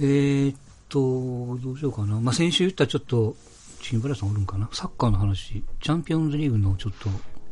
[0.00, 0.56] えー、っ
[0.88, 2.20] と、どうしようかな。
[2.20, 3.34] まあ、先週言ったちょっと、
[3.82, 7.08] チームブラさんおるんかなサッカーの話、チャンピオンズリーグのちょっと、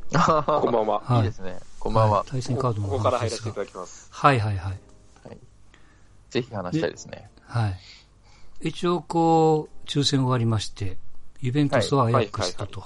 [0.60, 1.02] こんばんは。
[1.04, 1.58] はいいいですね。
[1.80, 2.18] こんばんは。
[2.18, 4.08] はい対戦カードのここから入らせていただきます。
[4.10, 4.78] はいはいはい。
[6.30, 7.30] ぜひ話したいですね。
[7.44, 7.80] はい。
[8.60, 10.98] 一応こう、抽選終わりまして、
[11.40, 12.80] ユベントスはアヤックスだと。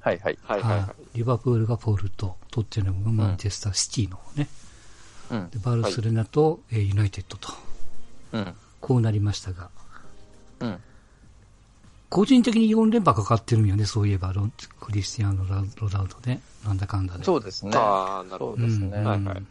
[0.00, 0.38] はいはい。
[0.42, 1.18] はいはいはい。
[1.18, 4.48] リバプールがポルト、トッテナムがマンチェスターシティの方ね。
[5.30, 5.50] うん。
[5.50, 7.52] でバルセロナと、えーユナイテッドと、
[8.32, 8.54] うん。
[8.84, 9.70] こうなりましたが、
[10.60, 10.78] うん。
[12.10, 17.24] 個人的に4連覇かかってるんよね、そういえば、ロンクリスティアーノ・ロナウドで、なんだかんだで。
[17.24, 17.72] そうですね。
[17.74, 18.58] ああ、なるほど。
[18.58, 18.88] そうですね。
[19.00, 19.42] んはいはい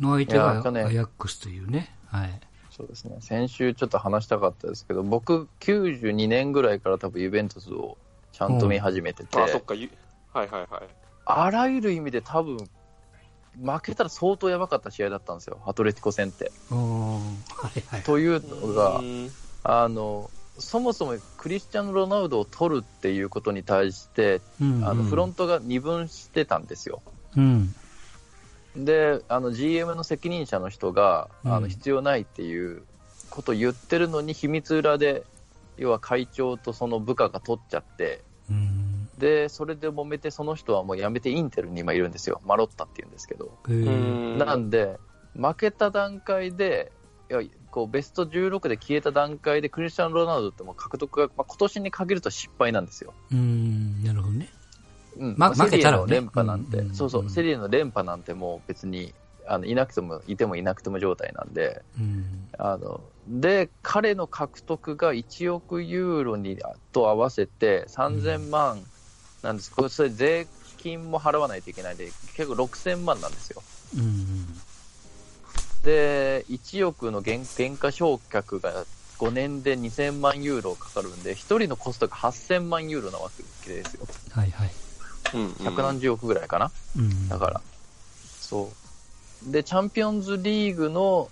[0.00, 0.50] の相手が
[0.86, 1.94] アヤックスというね。
[2.08, 2.40] はい。
[2.70, 3.16] そうですね。
[3.20, 7.96] 先週ちょっと話したかったですけど、僕、92年ぐらいから多分ユベントスを
[8.32, 9.74] ちゃんと見始めてて、あ、そっか。
[9.74, 9.90] ゆ
[10.32, 10.82] はいはいはい。
[11.24, 12.58] あらゆる意味で多分、
[13.62, 16.52] 負けたら相当やばかった試合だったんですよ、アトレティコ戦って。
[16.70, 17.20] は
[17.76, 18.02] いはい。
[18.02, 19.00] というのが
[19.62, 27.02] あの、そもそもクリスチャン・ロナウドを取るっていうことに対して、うんあのフロントが二分してたんですよ。
[27.36, 27.74] うん。
[28.76, 32.82] で、あの GM の責任者の人が、あうんの必要ないっていう
[33.30, 35.24] ことを言ってるのに、秘密裏で、
[35.76, 38.83] 要は会長とその部下が取っちゃって、うん。
[39.18, 42.40] で、それで揉めて、その人はもう辞めてインテルに今いるんですよ。
[42.44, 43.58] マロッタっていうんですけど。
[43.68, 44.98] なんで、
[45.34, 46.92] 負けた段階で、
[47.30, 47.40] いや
[47.70, 53.14] こうベスト16で消えた段階で、クリスチャン・ロナウドってもう獲得が、まあ、今年に限ると失敗なんですよ。
[53.32, 54.48] うん、なるほどね。
[55.16, 59.14] うんまセリエ負けたらねの連覇なんて、うんそうそうう、んセリエの連覇なんてもう別に
[59.46, 62.48] あのいなくてもいてもいなくても状態なんで、うん。
[62.58, 66.58] あので彼の獲得が1億ユーロに
[66.92, 68.82] と合わせて3000万
[69.44, 73.62] なんです、これそれ税金も払わないといけないんで、結構6000万なんですよ。
[73.94, 74.46] うん。
[75.82, 78.86] で、1億の原原価償却が
[79.18, 84.08] 5年で2000万ユーロかかるんで、1人のコストが8000万ユーロなわけですよ。
[84.30, 84.74] はいはい。
[85.34, 86.72] うん百何十億ぐらいかな？
[86.96, 87.28] うん。
[87.28, 87.60] だから、
[88.40, 88.72] そ
[89.46, 89.52] う。
[89.52, 91.30] で、チャンピオンズリーグの、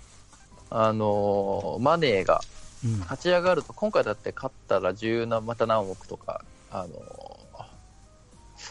[0.71, 2.45] あのーマネーが
[2.85, 3.01] うん。
[3.01, 7.32] 勝ち上がると、今回だって勝ったら10な、また何億とか、あのー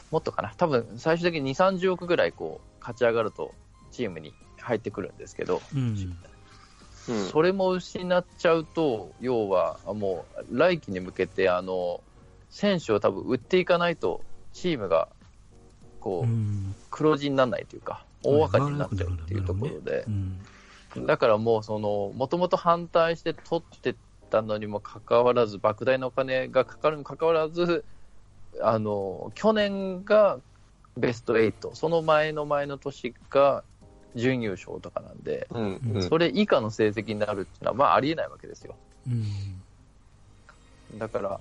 [0.09, 0.53] もっとかな。
[0.57, 3.55] 多分、最終的に2、30億ぐらい、こう、勝ち上がると、
[3.91, 5.89] チームに入ってくるんですけど、うん。
[7.07, 12.03] うんそれも失っちゃうと、要は、もう、来季に向けて、あの、
[12.49, 15.09] 選手を多分売っていかないと、チームが、
[15.99, 16.75] こう、うん。
[16.89, 20.05] 黒字にならないというか、大赤字になっちゃうっていうところで
[20.95, 21.07] う、ん。
[21.07, 23.95] だからもう、その、もともと反対して取って
[24.29, 27.85] たのにもかかわらず、莫大なお金がかかるにもかかわらず、
[28.59, 30.39] あの、去年が
[30.97, 33.63] ベスト8、その前の前の年が
[34.15, 38.75] 準優勝とかなんで、うんうんそれ以下の成績になるっていうのは、まあ、ありえないわけですよ。
[39.07, 39.09] う
[40.95, 40.99] ん。
[40.99, 41.39] だから、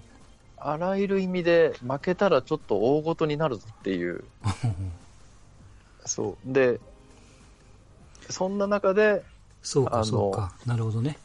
[0.56, 4.24] あらゆる意味で負けたらちょっと大ごとになるぞっていう、
[6.04, 6.52] そう。
[6.52, 6.78] で、
[8.28, 9.24] そんな中で、
[9.62, 10.54] そうか、そうか。
[10.66, 11.18] なるほどね。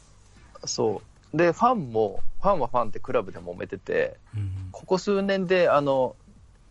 [0.64, 1.15] そう。
[1.36, 4.68] で、ファンも、ファンはファンってクラブで揉めてて、うん。
[4.72, 6.16] ここ数年で、あの、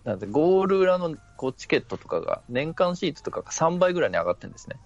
[0.04, 4.78] なんて、ゴール裏のこうチケットとかが、年間シートとかが3倍ぐらいに上がってるんですね。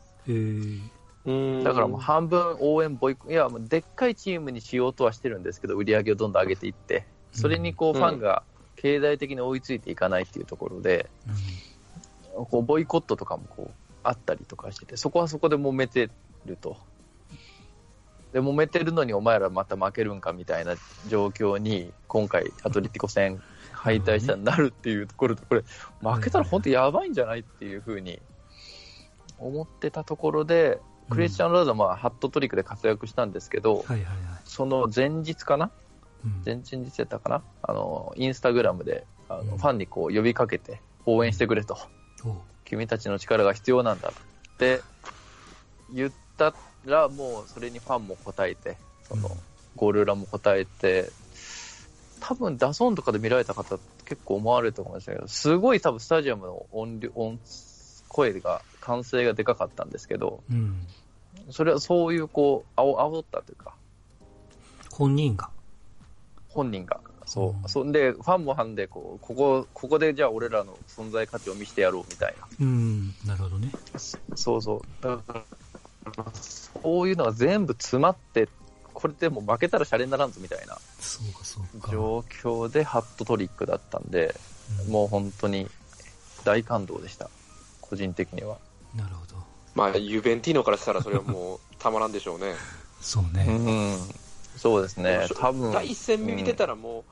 [1.64, 8.44] だからもう半分応援ボイコ、いや、もうでっかいチームにしようとはしてるんですけど、売り上げをどんどん上げていって、それにこう、うんファンが
[8.76, 11.10] 経済的に追いついていかないっていうところで、
[12.38, 13.72] うこうボイコットとかもこう
[14.04, 16.10] あったりとかしてて、そこはそこで揉めて
[16.46, 16.78] ると。
[18.34, 20.76] で、揉めてるのにお前らまた負けるんかみたいな
[21.08, 23.42] 状況に、今回、アトレティコ戦
[23.72, 25.64] 敗退したらなるっていうところで、これ、
[26.02, 28.22] 負けたら本当やばいんじゃないっていうふうに
[29.40, 30.80] 思ってたところで、
[31.10, 33.84] クリスチャン・ロナウドはまあハットトリックで活躍したんですけど。
[34.46, 35.72] その前日かな？
[36.24, 36.42] うん。
[36.46, 37.42] 前々日やったかな？
[37.64, 39.58] あの、インスタグラムで、あのうん。
[39.58, 41.80] ファンにこう呼びかけて応援してくれと。
[42.64, 44.82] 君たちの力が必要なんだって
[45.92, 46.56] 言った
[46.86, 48.78] ら、もうそれにファンも答えて、
[49.08, 49.30] その
[49.76, 51.12] ゴール裏も答えて、
[52.22, 57.40] 多分ダゾーンとかで見られた方結構思われると思うんですけど、すごい多分スタジアムの音量、音
[58.10, 60.88] 声が、歓声がでかかったんですけど、うん。
[61.52, 63.76] それはそういうこう、あお、煽ったというか、
[64.92, 65.50] 本人が？
[66.50, 67.00] 本人が。
[67.26, 67.66] そうう。
[67.66, 72.48] んそんで、ファンもファンで、こう、ここ、ここでじゃあ俺らの存在価値を見せてやろうみたいな。
[72.60, 73.14] うん。
[73.26, 73.72] なるほどね。
[74.36, 74.82] そうそう。
[75.02, 75.46] だから、
[76.34, 78.48] そういうのが全部詰まって、
[78.94, 81.92] これでもう負けたらシャレにならんぞみたいなそうか、そうか。
[81.92, 84.36] 状況でハットトリックだったんで、
[84.86, 85.68] うんもう本当に
[86.44, 87.30] 大感動でした。
[87.82, 88.58] 個人的には。
[88.96, 89.36] なるほど。
[89.74, 92.54] まあ、ユベンティーノからしたらそれはもうたまらんでしょうね。
[93.02, 93.46] そううね。
[93.46, 93.98] ん。
[94.58, 97.06] そうですね、多分第一戦見てたらも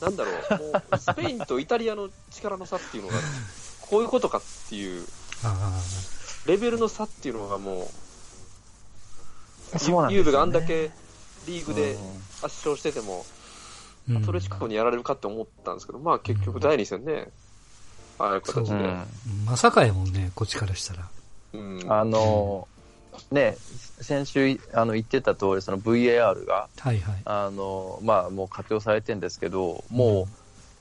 [0.00, 3.14] う、なんだろう、もうスペインとイタリアの力の差っていうのが、
[3.80, 5.06] こういうことかっていう、
[5.42, 5.80] あ
[6.44, 7.88] レベルの差っていうのがもう、
[9.76, 10.90] そうなんですよねゆうべがあんだけ
[11.46, 12.00] リーグでうん
[12.42, 13.24] 圧勝してても、
[14.14, 14.18] あ。
[14.18, 17.28] アトレチコにやられるかって思ったんですけど、まあ結局第2戦ね、
[18.18, 18.74] ああいう形で。
[18.74, 19.04] うんうん
[19.46, 21.08] まさかやもんね、こっちからしたら。
[21.54, 22.68] うんあの、
[23.30, 23.56] ね、
[24.00, 27.22] 先週あの言ってた通り、その VAR が、はいはい。
[27.24, 30.26] あの、まあ、もう活用されてるんですけど、もう、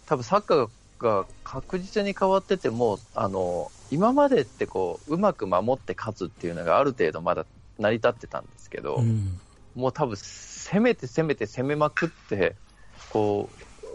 [0.05, 7.45] 多分サッカーが確実に変わってても、あの、今までってこう、うまく守って勝つっていうのがある程度まだ
[7.79, 9.39] 成り立ってたんですけど、うん。
[9.75, 12.56] もう多分攻めて攻めて攻めまくって、
[13.12, 13.50] こ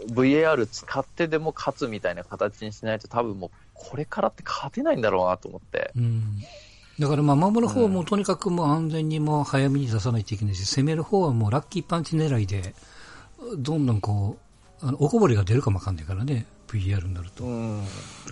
[0.07, 5.91] う、VAR 使ってでも勝つみたいな形にしないと多分もうこれからって勝てないんだろうなと思って。
[5.95, 6.41] うん。
[6.99, 12.73] だからまあ守る方もとにかくもう安全にもう早めに出さないといけないし、攻める方はもうラッキーパンチ狙いで、
[13.57, 14.37] どんどんこ
[14.81, 17.43] う、あの、おこぼれが出るかもわかんないからね、VR になると。
[17.43, 17.83] うん、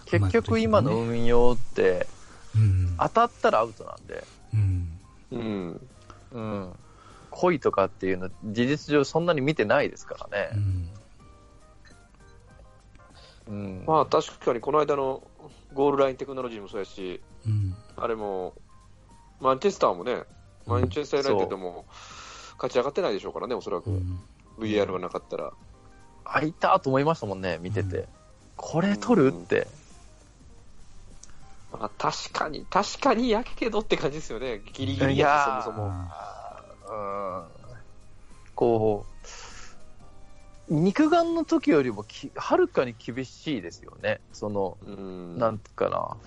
[0.06, 2.08] 結局今の運用って
[2.56, 2.96] うん。
[2.98, 5.00] 当たったらアウトなんで、うん。
[5.32, 5.88] うん。
[6.32, 6.74] うん、
[7.32, 10.50] 恋とかっていうの事実上そんなに見てないですからね。
[13.48, 13.54] うん。
[13.56, 15.24] うん、まあ確かにこの間の
[15.74, 17.76] ゴールラインテクノロジーもそうやし、うん。
[17.98, 18.54] あれも、
[19.40, 20.24] マンチェスターもね、
[20.68, 21.86] マンチェスターユナイテッドも
[22.58, 23.90] 勝ち上がってないでしょうからね、おそらく。
[23.90, 24.20] うん
[24.60, 25.54] VR がなかったら。
[26.26, 28.10] あ、いたと思いましたもんね、見てて。
[28.58, 29.28] これ取る？
[29.30, 29.68] って。
[31.80, 34.62] まあ、確かに、確かにやけどって感じですよね。
[34.74, 35.88] ギリギリやそもそも。
[35.88, 36.30] うん
[38.60, 39.06] こ
[40.68, 44.20] う、肉眼の時よりもきはるかに厳しいですよね。
[44.34, 45.38] その、うん。
[45.38, 46.18] なんていうかな。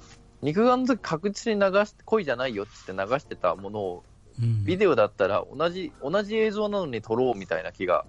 [0.40, 4.04] 肉眼の時確実に流して、恋じゃないよって言って流してたものを、
[4.40, 4.64] うん。
[4.64, 8.06] ビデオだったら同じ、同じ映像なのに撮ろうみたいな気が、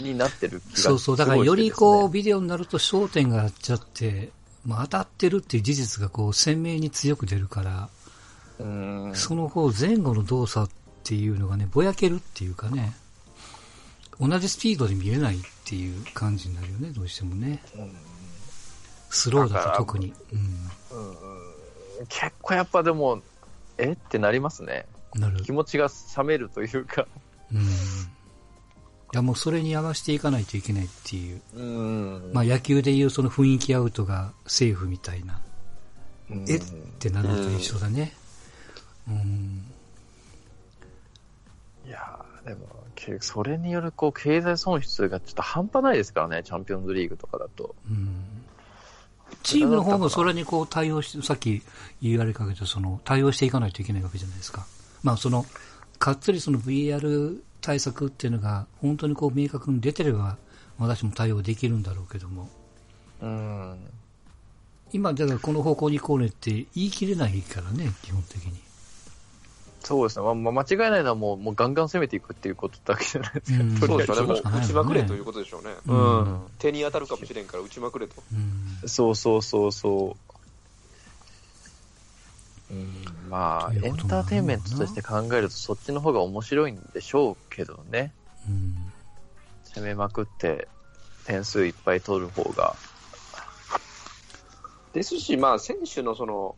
[0.00, 1.16] になってる気がそうそう。
[1.16, 4.32] だからよりこ、いうビデオになると焦点があっちゃって、
[4.66, 7.88] まあ、当たってるっていう事実がこう鮮明に強く出るから、
[9.14, 10.70] その方前後の動作っ
[11.02, 12.94] ていうのがね、ぼやけるっていうかね、
[14.20, 17.62] 同じスピードで見れないっていう感じになるよね、どうしてもね。
[19.10, 20.12] スローだと特に。
[20.32, 20.70] うん。
[22.08, 23.22] 結構やっぱでも、
[23.78, 23.92] え？
[23.92, 24.86] ってなりますね。
[25.44, 27.06] 気持ちが冷めるというか。
[27.52, 27.66] うん。
[29.14, 31.40] いやもうそれに合わせていかないといけないっていう。
[31.54, 35.38] うんまあ野球でいうその雰囲気アウトがセーフみたいな。
[36.30, 36.56] うんえ？
[36.56, 36.60] っ
[36.98, 38.12] てなるのと一緒だね。
[39.06, 39.64] うん。
[41.86, 42.66] いやーでも、
[42.96, 47.76] けそれによるこう経済損失がちょっと半端ないですからね、チャンピオンズリーグとかだと。
[47.88, 48.24] うん。
[49.44, 51.62] チームの方もそれにこう対応して、さっき
[52.02, 54.66] 言われかけたその対応していかないといけないわけじゃないですか。
[55.04, 55.46] まあその、
[56.04, 60.36] かっつりその VR 対策っていうのが本当にこう明確に出てれば
[60.78, 62.50] 私も対応できるんだろうけども、
[63.22, 63.76] うん。
[64.92, 68.60] 今だからこの方向に行こうねって言い切れないからね、基本的に。
[69.80, 70.26] そうですね。
[70.26, 73.64] まあ、まあ間違いないのはもう、もうガンガン攻めていくっていうことだけじゃないですか。
[73.64, 74.26] うんそうでしょうね。
[74.26, 75.70] もう打ちまくれということでしょうね。
[75.86, 76.40] うん。
[76.58, 78.22] 手に当たるかもしれんから打ちまくれと。
[78.30, 78.88] うん。
[78.88, 80.16] そうそうそうそ
[82.70, 82.74] う。
[82.74, 83.03] うん、
[83.34, 88.14] まあ、エンターテインメントとして考えると、そっちの方が面白いんでしょうけどね。
[88.48, 88.92] うん。
[89.64, 90.68] 攻めまくって、
[91.24, 92.76] 点数いっぱい取る方が。
[94.92, 96.54] ですし、まあ、選手のその、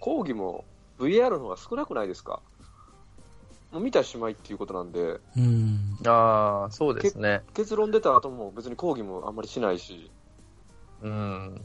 [0.00, 0.64] 抗議も
[0.98, 2.42] VR の方が少なくないですか？
[3.70, 5.96] もう見たしまいっていうことなんで、うん。
[6.04, 7.42] ああ、そうですね。
[7.54, 10.10] 結論出た後も別に抗議もあんまりしないし、
[11.02, 11.64] うん。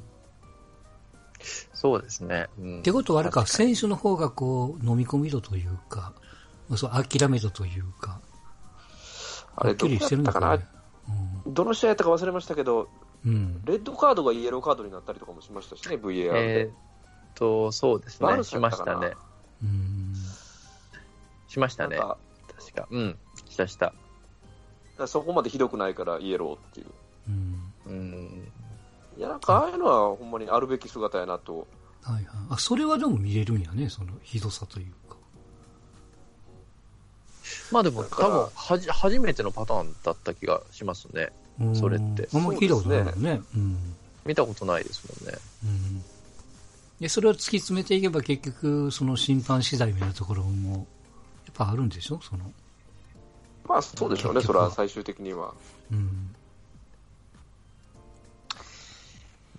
[1.81, 2.47] そうですね。
[2.59, 6.13] うん、ってことはあれか、選手の方がこう、飲み込み度というか、
[6.69, 8.21] まあそう、諦め度というか、
[9.55, 10.31] あれ、どこやった。
[10.31, 10.59] かな？
[11.47, 12.87] どの試合やったか忘れましたけど、
[13.25, 13.31] うん。
[13.31, 13.65] うん。
[13.65, 16.65] レッドカードがイエローカードになったりとかもしましたしね、VAR えで。
[16.67, 16.73] ーっ
[17.33, 18.43] と、そうですね。
[18.43, 19.13] しましたね。
[19.63, 20.13] うん。
[21.47, 21.97] しましたね。
[21.97, 22.19] 確
[22.75, 22.87] か。
[22.91, 23.17] うん。
[23.49, 23.91] したした。
[25.07, 26.87] そこまでひどくないからイエローっていう。
[27.27, 27.73] うん。
[27.87, 28.40] うん。
[29.17, 31.67] いや、なんかああいうのはほんまにあるべき姿やなと。
[32.03, 32.25] はいはい。
[32.49, 35.17] あ、それはでも見れるんやね、そのひどさというか。
[37.71, 41.31] まあでも、多分はじ、初めてのパターンだった気がしますね。
[41.59, 43.41] うんそれってあんまり聞いたことないもんね。
[43.55, 43.77] うん。
[44.25, 45.37] 見たことないですもんね。
[45.63, 46.03] うん。
[46.99, 50.85] で、それを突き詰めていけば結局、その審判次第みたいなところも、やっ
[51.53, 52.19] ぱあるんでしょ？
[52.21, 52.51] その。
[53.67, 55.53] まあそうでしょうね、それは最終的には。
[55.91, 56.35] うん。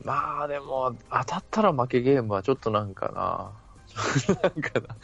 [0.05, 3.53] まあでも、当たったら負けゲームはちょっとなんかな。
[4.43, 4.97] なんかな。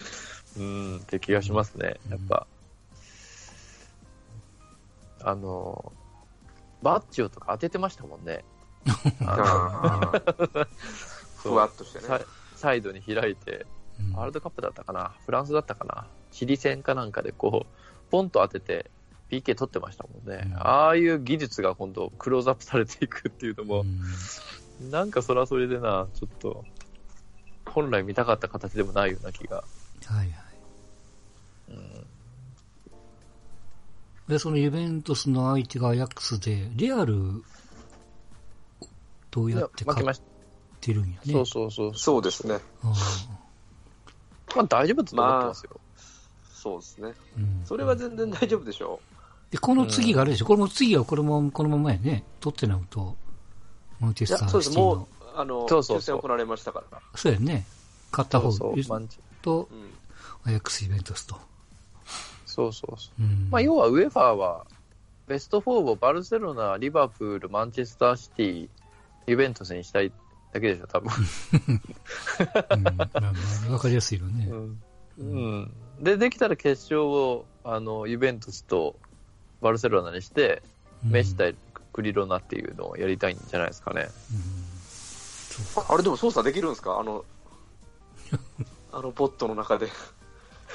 [0.57, 2.01] うん、って気がしますね。
[2.09, 2.47] やっぱ。
[5.23, 5.93] あの、
[6.83, 8.45] バッジョとか当ててましたもんね。
[11.43, 12.27] ふわっとしてねのサイ。
[12.57, 13.67] サイドに開いて、
[14.01, 18.91] うんワールドカップだったかな、フランスだったかな、チリ戦かなんかでこう、ポンと当てて、
[19.31, 20.45] PK 取ってましたもんね。
[20.47, 24.01] うんああいう技術が今度、クローズアップされていくっていうのも、うん
[24.81, 26.65] なんかそれはそれでな、ちょっと、
[27.67, 29.57] 本来見たかった形でもないような気が。
[29.57, 29.65] は
[30.15, 30.29] いはい。
[31.71, 32.07] うん
[34.29, 37.43] で、そのユベントスの相手がアヤックスで、レアル、
[39.31, 40.21] どうやって勝っ
[40.81, 41.33] てるんやね。
[41.33, 41.95] そうそうそう。
[41.95, 42.59] そうですね。
[42.83, 42.93] あ
[44.55, 45.81] まあ大丈夫だと思ってますよ。
[46.53, 47.09] そうですね。
[47.09, 49.01] ーうんそれは全然大丈夫でしょ
[49.51, 52.25] で、この次があれでしょ、これも次はこれも、このままやね。
[52.41, 53.17] トッテナムと、
[54.01, 54.29] マンチェう。
[54.29, 54.71] いや、スタそうです。
[54.71, 57.01] ーシティのもう。、あの、そうそうそう抽選行われましたから。
[57.15, 57.67] そうやね。
[58.11, 59.91] 勝った方そうそうマンチとう、ん。
[60.45, 61.37] アヤックスイベントスと。
[62.47, 63.23] そうそうそう。
[63.23, 63.49] うん。
[63.51, 64.67] まあ、要はウェファーは、
[65.27, 68.69] ベスト4をバルセロナ、リバプール、マンチェスターシティ、
[69.27, 70.11] ユベントスにしたい
[70.53, 71.11] だけでしょ、多分。
[73.67, 74.49] うんわかりやすいよね。
[74.51, 74.81] うん。
[75.19, 75.73] うん。
[76.01, 78.97] で、できたら決勝を、あの、ユベントスと
[79.61, 80.63] バルセロナにして、
[81.05, 81.55] うんメッシ対
[81.93, 84.09] クリロナっていうのをやりたいんじゃないですかね。
[84.33, 85.93] うんか。
[85.93, 86.99] あれでも操作できるんですか？
[86.99, 87.25] あの、
[88.93, 89.89] あのボットの中で。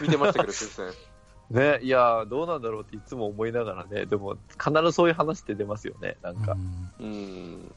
[0.01, 0.91] 見てましたけど、抽選。
[1.51, 6.53] ね、いやー、どうなんだろうっていつも思いながらね、でも、必ずそういう話って出ますよね、なんか。
[6.99, 7.75] うんうん。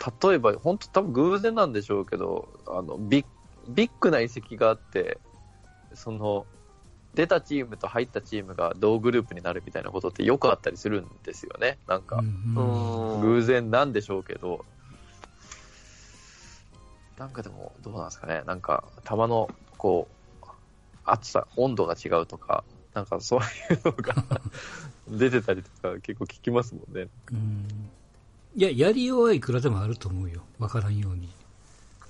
[0.00, 3.26] た例えば、本当多分偶然なんでしょうけど、あの、ビッ
[3.68, 5.18] ビッグな遺跡があって、
[5.94, 6.46] その、
[7.14, 11.78] 出たチームと入ったチームが同グループになるみたいなことってよくあったりするんですよね。
[11.86, 14.64] なんか、うんうん偶然なんでしょうけど、
[17.18, 18.42] なんかでも、どうなんですかね。
[18.46, 20.08] なんか、球の、こ
[20.42, 20.46] う、
[21.04, 22.64] 熱さ、温度が違うとか、
[22.94, 24.14] なんかそういうのが
[25.06, 27.08] 出てたりとか結構聞きますもんね。
[27.32, 27.90] うん
[28.56, 30.42] いや、やりようはいくらでもあると思うよ。
[30.58, 31.28] わからんように。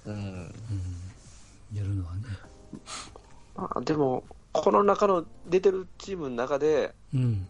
[0.07, 0.14] うん。
[0.14, 1.76] うん。
[1.76, 2.23] やるのはね。
[3.57, 7.47] あでも、この中の出てるチームの中で、うん。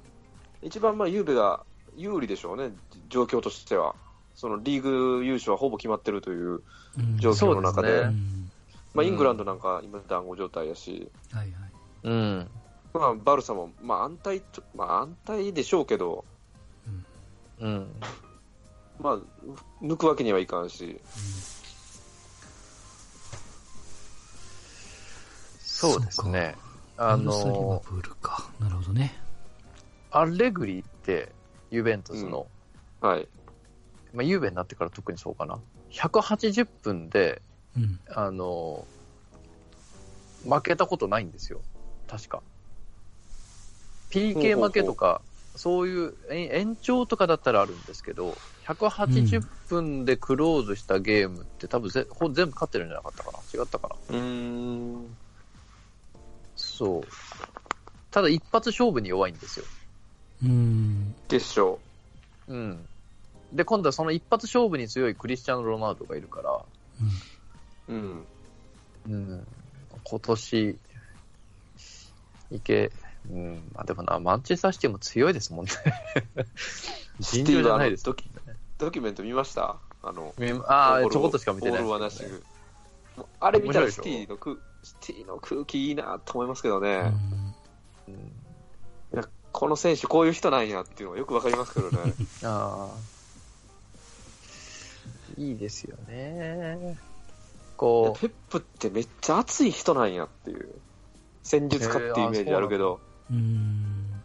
[0.62, 1.64] 一番まあ、ゆうべが
[1.96, 2.72] 有利でしょうね、
[3.08, 3.94] 状況としては。
[4.34, 6.62] そのリーグ優勝はほぼ決まってるという
[6.98, 8.50] うん状況の中で、そうですねうん
[8.94, 11.52] まあ、イングランドなんか今、団子状態やし、はいはい。
[12.04, 12.50] うん。
[12.92, 16.24] まあ、バルサも、まあ、安泰と、まあ、安泰でしょうけど、
[17.60, 17.86] うん。
[18.98, 19.18] まあ、
[19.82, 21.00] 抜くわけにはいかんし、
[25.60, 26.56] そうですね。
[27.00, 28.50] ああの、ールか。
[28.60, 29.14] なるほどね。
[30.10, 31.32] アレグリって、
[31.70, 32.46] ユベントスの、
[33.00, 33.26] はい。
[34.12, 35.58] まあ、ユーベになってから特にそうかな。
[35.88, 37.40] 180分で、
[37.74, 37.98] うん。
[38.10, 38.86] あの、
[40.44, 41.62] 負けたことないんですよ。
[42.06, 42.42] 確か。
[44.10, 45.22] PK 負けとか、
[45.56, 55.16] そういう延延長とかだったらあるんですけど、180分でクローズしたゲームって多分ぜほ全部勝ってるんじゃなかったかな違ったかなうーん。
[56.80, 57.02] そう。
[58.10, 59.66] ただ一発勝負に弱いんですよ。
[60.44, 61.14] うん。
[61.28, 61.76] 決勝。
[62.48, 62.86] うん。
[63.52, 66.58] で、今度はその一発勝負に強いクリスチャン・ロナウドがいるから、
[67.88, 68.24] うん。
[69.08, 69.46] うん、
[70.04, 70.78] 今年、
[72.50, 72.90] いけ、
[73.30, 75.72] うん、まあでもな、マンチェスターシティも強いですもんね。
[77.20, 78.24] 尋常じゃないです、ドキ
[78.78, 79.76] ドキュメント見ました？
[80.02, 82.24] あの、みああ、ちょこっとしか見てないボールはなし
[83.38, 87.12] あれ見たらシティの空シティの空気いいなと思いますけどね、
[88.08, 88.32] うんうん
[89.12, 92.14] いやこの選手こういう人なんやっていうのがよくわかりますけどね。
[92.44, 92.96] ああ。
[95.36, 96.96] いいですよね。
[97.76, 100.68] こペップってめっちゃ熱い人なんやっていう。
[101.42, 104.22] 戦術家っていうイメージあるけど、うん。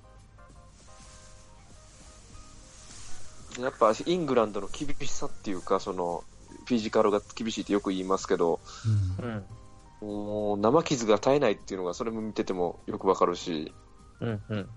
[3.60, 6.24] やっぱイングランドの厳しさっていうか、その、
[6.66, 8.60] フィジカルが厳しいってよく言いますけど、
[9.22, 9.46] うん、
[10.02, 13.74] もう生傷が絶えないっていうのが、それも見ててもよくわかるし、
[14.20, 14.70] うん、うん。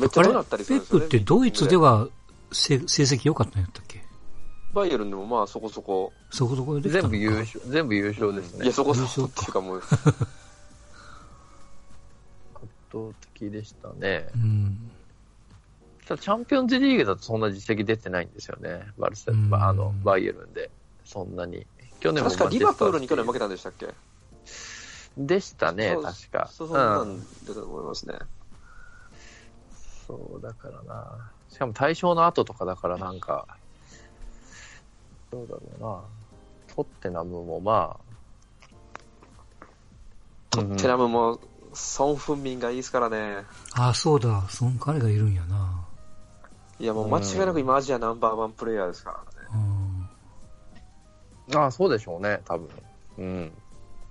[0.00, 1.00] めっちゃあれ怒鳴ったりすペッるんですよね。
[1.00, 2.08] プってドイツでは
[2.50, 4.02] 成成績良かったんやったっけ？
[4.72, 8.64] バイエルンでもまあそこそこ、そこそこで全部優勝、全部優勝ですね。
[8.64, 9.88] いや、そこそこっていうかもう、圧
[12.92, 14.28] 倒的でしたね。
[14.34, 14.90] うん。
[16.06, 18.86] ただチャンピオンズリーグだとそんな実績出てないんですよね。
[18.98, 20.70] バルセうんまあ、あの、バイエルンで。
[21.04, 21.66] そんなに。
[22.06, 23.46] 去年も確かリバプールに去年負けた。
[23.46, 23.92] たんでしたっけ？
[25.16, 26.48] でしたね、そう確か。
[26.52, 28.14] そうそうなうんんだと思いますね。
[30.06, 31.32] そう、だからな。
[31.48, 33.46] しかも対象の後とかだからなんか、
[35.32, 36.02] どうだろうな。
[36.76, 38.66] トッテナムもまあ、
[40.50, 41.40] トッテナムも
[41.72, 43.44] ソン・フンミンがいいですからね。
[43.72, 44.46] ああ、そうだ。
[44.50, 45.86] その彼がいるんやな。
[46.78, 49.24] いや、もう間違いなく今アジアナンバーワンプレイヤーですからね。
[49.24, 49.25] うん。
[51.54, 52.68] ああ、そうでしょうね、多分。
[53.18, 53.52] うん。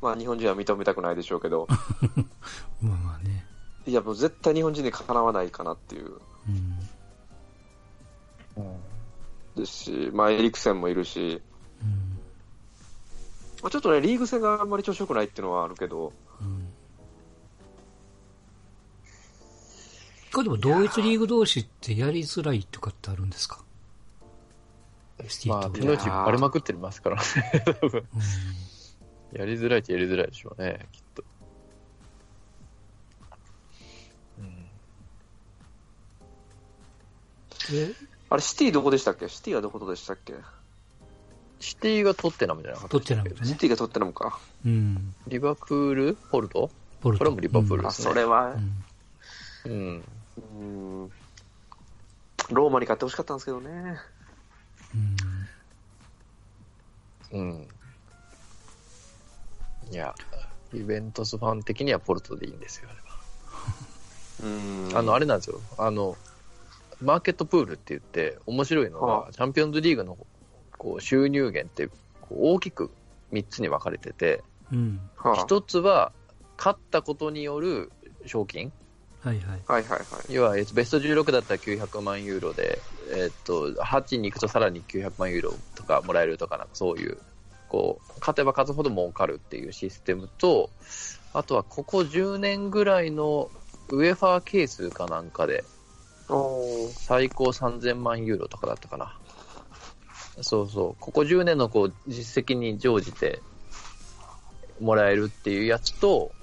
[0.01, 1.67] まあ日本人は認めたくないでしょうけど、
[2.81, 3.45] まあまあね。
[3.87, 6.19] いやもう絶対日本人にかなわないかなっていう。
[6.47, 6.79] うん。
[8.57, 8.75] うん
[9.55, 11.41] ですし、まあエリクセンもいるし、
[11.81, 12.19] うん。
[13.63, 16.11] まあ、ちょっとね、リーグ戦があんまり調子良くないっていうのはあるけど、
[16.41, 16.67] うん。
[20.33, 23.63] これでも同一リーグ同士ってやりづらいとかってあるんですか？
[25.47, 27.23] まあ、手の内バレまくってますからね。
[29.31, 31.23] やりづらいっちゃやりづらいでしょうね、きっと。
[34.39, 34.67] うん
[37.73, 37.93] え、
[38.29, 39.27] あれシティどこでしたっけ？
[39.29, 40.33] シティはどことでしたっけ？
[41.59, 43.23] シティがトッテナムじゃなかった取ってな。
[43.45, 44.39] シティが取ってるのか。
[44.65, 45.15] うん。
[45.27, 46.15] リバプール？
[46.29, 46.69] ポルト？
[47.01, 47.23] ポルト。
[47.23, 48.83] これもリバプールあ、ですねそれはう、ん。
[49.65, 50.03] うん。
[50.37, 50.41] う
[51.05, 51.11] ん、
[52.51, 53.97] ローマに勝ってほしかったんですけどね。
[57.31, 57.39] うん。
[57.39, 57.67] うん。
[59.91, 60.15] いや、
[60.73, 63.15] イベントスファン的にはポルトでいいんですよ、あれは。
[64.39, 64.97] うん。
[64.97, 65.61] あの、あれなんですよ。
[65.77, 66.17] あの、
[67.01, 70.17] マーケットプールって言って、面白いのはが、チャンピオンズリーグの
[70.77, 71.87] こう収入源って
[72.21, 72.91] こう大きく
[73.31, 74.99] 3つに分かれてて、うん。
[75.17, 76.11] はあ1つは、
[76.57, 77.91] 勝ったことによる
[78.25, 78.71] 賞金。
[79.25, 79.63] はいはい。
[79.67, 80.33] はいはいはい。
[80.33, 87.17] 要は、えっとベスト16だったら900万ユーロで、えっと、8に行くとさらに900万ユーロとかもらえるとか、なんかそういう、
[87.67, 90.69] こう、勝てば勝つほど儲かるっていうシステムと、
[91.33, 93.49] あとはここ10年ぐらいの
[93.89, 95.63] ウエファー係数かなんかで、
[96.93, 99.17] 最高3000万ユーロとかだったかな。
[100.41, 100.95] そうそう。
[100.99, 103.41] ここ10年のこう実績に乗じて
[104.79, 106.34] もらえるっていうやつと、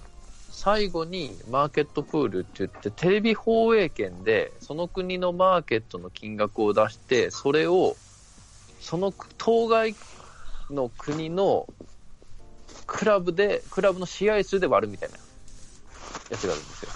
[0.53, 7.97] 最後にマーケットプールって言って、テレビ放映権でその国のマーケットの金額を出して、それを
[8.79, 9.97] その当該
[10.71, 11.69] の国の
[12.87, 15.19] クラブで、クラブの試合数で割るみたいな
[16.31, 16.93] やつがあるんですよ。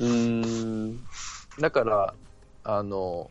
[0.00, 1.06] うん。
[1.60, 2.14] だから、
[2.64, 3.30] あの、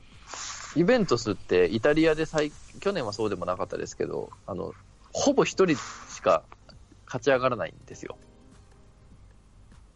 [0.75, 4.75] イベントスってイタリアで最、去年はそうでもなかったですけど、あの、
[5.11, 5.75] ほぼ一人
[6.07, 6.43] しか
[7.05, 8.17] 勝ち上がらないんですよ。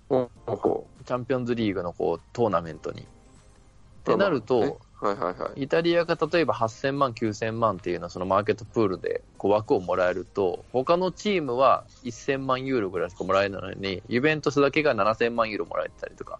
[0.09, 3.01] チャンピオンズリーグのこうトーナメントに。
[3.01, 5.63] っうてなると、ねはいはいはい。
[5.63, 16.39] イタリアが例えば8000万、9000万っていうのはそのマーケットプールでこう枠をもらえると、他のチームは1000万ユーロぐらいしかもらえないのに、イベントスだけが7000万ユーロもらえたりとか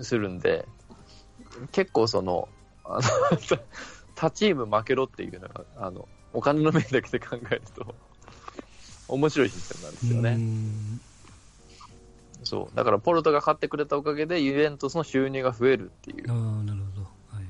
[0.00, 0.66] するんで、
[1.70, 2.48] 結構その、
[2.84, 3.02] あの
[4.16, 7.94] 他チーム負けろっていうのが、あの、お金の面だけで考えると、
[9.08, 11.02] 面白いシステムなんですようね。
[12.42, 12.76] んそう。
[12.76, 16.36] だからポルトが勝ってくれたおかげで、イベントスの収入が増えるっていうああ、。
[16.64, 17.02] なるほど。
[17.02, 17.46] はいはい。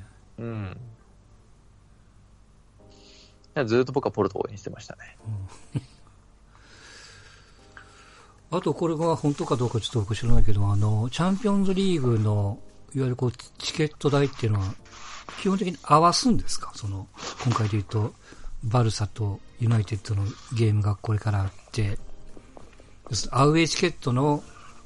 [3.55, 3.67] うん。
[3.67, 5.19] ずっと僕はポルトを応援してましたね。
[8.51, 12.59] あと、これが本当かどうかちょっと僕知らないけど、あの、チャンピオンズリーグの、
[12.95, 14.75] いわゆるこう、チケット代っていうのは、
[15.41, 16.73] 基本的に合わすんですか？
[16.75, 17.07] その、
[17.45, 18.13] 今回で言うと、
[18.65, 20.25] バルサとユナイテッドの
[20.55, 21.99] ゲームがこれからあって、
[23.31, 24.43] アウェイチケットの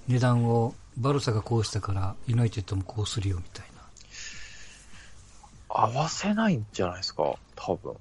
[0.08, 3.82] 値段をバルサがこうしたから、ユナイテッドもこうするよみたいな。
[5.68, 7.92] 合わせないんじゃないですか、多分。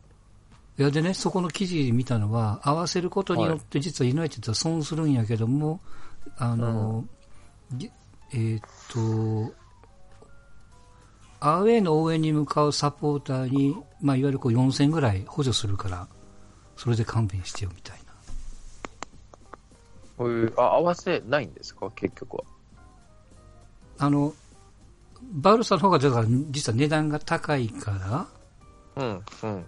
[0.77, 5.79] いやでね、そこの記事見たのは、合わせることによって実はユナイテッドは損するんやけども、
[6.37, 7.05] あの、
[7.73, 7.91] ぎ
[8.33, 9.53] えーっと、
[11.39, 16.07] アウェーの応援に向かうサポーターに、まあ、いわゆるこう4000ぐらい補助するから、
[16.75, 18.04] それで勘弁してよみたいな。
[20.17, 22.43] こういうあ合わせないんですか、結局は。
[23.97, 24.33] あの、
[25.33, 28.27] バルサの方がだから実は値段が高いか
[28.95, 29.65] ら、うん、うん。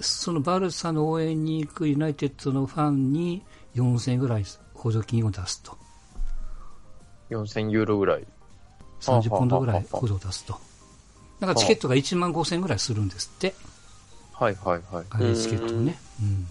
[0.00, 3.42] そのバルサの応援に行くユナイテッドのファンに
[3.74, 5.76] 4000円ぐらい補助金を出すと。
[7.30, 8.26] 4000ユーロぐらい。
[9.00, 10.54] 30ポンドぐらい補助を出すと。
[11.40, 13.54] だからチケットが1万5000円ぐらいするんですって。
[14.32, 15.36] はいはいはい。
[15.36, 15.98] チケットをね。
[16.20, 16.46] うん。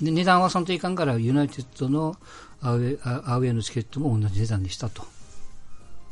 [0.00, 2.16] で、値段合わさんといかんから、ユナイテッドの
[2.60, 5.04] アウェアウェイのチケットも同じ値段にしたと。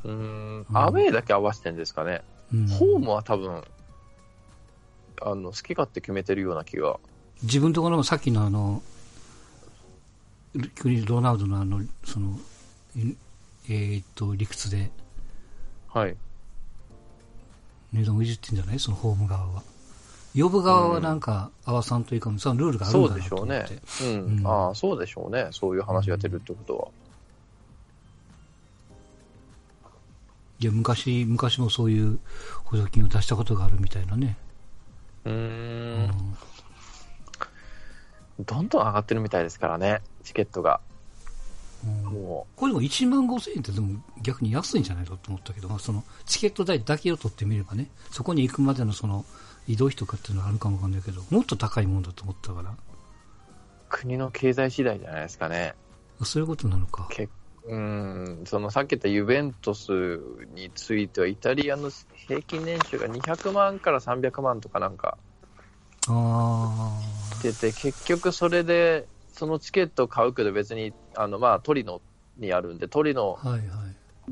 [0.05, 2.23] うーん、アウェーだけ合わせてんですかね。
[2.53, 3.65] うん、ホームは多分、
[5.23, 6.99] あの、好き勝手決めてるような気が。
[7.43, 8.83] 自分ところもさっきのあの、
[10.77, 12.39] クリロナウドのあの、その、
[12.95, 13.17] い
[13.69, 14.91] えーっと、理屈で
[15.89, 16.17] はい。
[17.93, 18.79] 値段をいじってんじゃない？
[18.79, 19.63] そのホーム側は。
[20.35, 24.43] 呼ぶ側はなんか、阿、波、さんというか、そのルールがあるんだなと思ってそうでしょうね。
[24.45, 25.49] ああ、そうでしょうね。
[25.51, 26.89] そういう話が出るってことは。
[30.61, 32.19] いや、昔、昔もそういう
[32.65, 34.39] 補助金を出したことがあるみたいなね。
[35.25, 35.37] うん,う
[38.43, 40.81] ん、どんどん上がってるみたいですからね、チケットが。
[42.05, 49.25] もうこれでも1万5000円ってでも逆に安いんじゃないかと思ったけど、そのチケット代だけを取ってみればね、そこに行くまでのその
[49.67, 52.75] 移動費とかっていうのはあるかもわかんないけど、もっと高いもんだと思ったから、う、
[53.89, 55.75] 国の経済次第じゃないですかね。
[56.23, 57.07] そういうことなのか。
[57.11, 57.29] け
[57.65, 59.93] うん、そのさっき言ったユベントス
[60.53, 61.91] については、イタリアの
[62.27, 65.17] 平均年収が200万から300万とかなんか
[66.09, 67.01] あ
[67.43, 72.01] 出て、結局それで、そのチケットを買うけど別に、あの、まあ、トリノ
[72.37, 73.69] にあるんで、トリノあ、はいはい。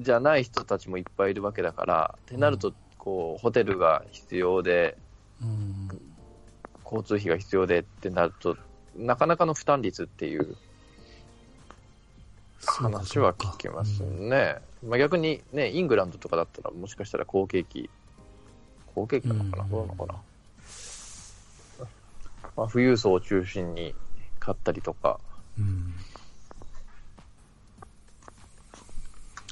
[0.02, 5.09] じゃない人たちもいっぱいいるわけだから、ってなると、こう、ホテルが必要で、うん。
[6.84, 8.56] 交通費が必要でってなると、
[8.96, 10.56] なかなかの負担率っていう
[12.64, 14.56] 話は聞きますね。
[14.86, 17.88] まあ、逆にね、イングランドとかだったら、もしかしたら好景気、
[18.94, 20.18] 好景気なのかな、うんどうなのかな？
[22.56, 23.94] まあ、富裕層を中心に
[24.38, 25.20] 買ったりとか、
[25.58, 25.94] うんうん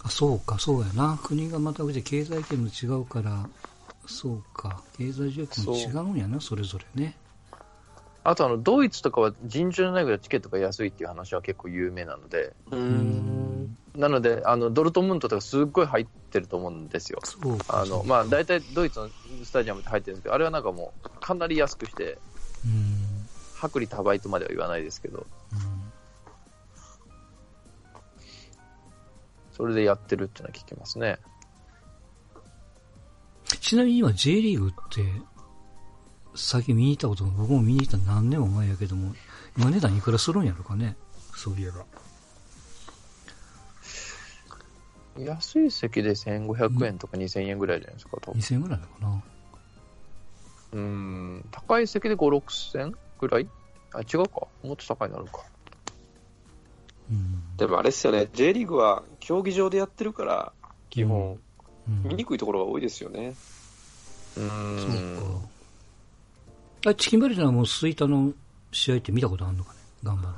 [0.04, 1.18] あ、そうか、そうやな。
[1.22, 3.48] 国がまたで経済圏も違うから、
[4.08, 4.82] そうか。
[4.96, 7.14] 経済状況も違うんやな、それぞれね。
[8.24, 12.78] あとあの、ドイツとかは尋常ないぐらいチケットが安いっていう話は結構有名なので、うう。
[12.78, 13.78] ん。
[13.94, 17.20] なので、あの、ドルトムントとかすっごい入ってると思うんですよ。
[17.68, 19.10] あの、まあ、大体ドイツの
[19.44, 22.18] スタジアムって入ってるんですけど、あれはなんかもう、かなり安くして、
[22.64, 23.28] うん。
[23.62, 25.88] 薄利多売とまでは言わないですけど、うん
[29.58, 31.18] それでやってるっていうのは聞きますね。
[33.68, 35.04] ちなみに今 J リーグって、
[36.34, 39.14] 最近見に行ったことも、僕も見に行った何年も前やけども、
[39.58, 40.96] 今値段いくらするんやろかね？
[41.36, 41.84] そういえば。
[45.18, 48.40] 安い席で1500円とか2000円ぐらいじゃないですか、多分。
[48.40, 49.22] 2000円ぐらいなのかな。
[50.72, 53.48] うん、高い席で5、6000ぐらい？
[53.92, 54.46] あ、違うか。
[54.62, 55.42] もっと高いのあるか。
[57.10, 57.56] うん。
[57.58, 60.54] でもあれですよね、J リーグは競技場でやってるから、
[60.88, 61.40] 基本、うん
[62.04, 63.34] 見にくいところが多いですよね。
[64.36, 65.40] うそうん。
[66.82, 66.90] か。
[66.90, 68.32] あ、チキンバレーはもう吹田の
[68.72, 69.78] 試合って見たことあるのかね？
[70.02, 70.34] ガンバの。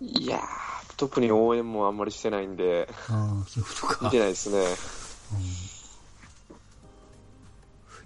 [0.00, 0.42] いやー、
[0.96, 4.04] 特に応援もあんまりしてないんで、ああ、そういうことか。
[4.06, 4.58] 見てないですね。
[4.58, 4.66] うん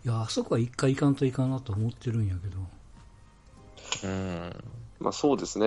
[0.05, 2.47] いや、あそこは一回行かんといかんなと思ってるんやけ
[4.07, 4.09] ど。
[4.09, 4.65] うん。
[5.01, 5.67] まあそうですね。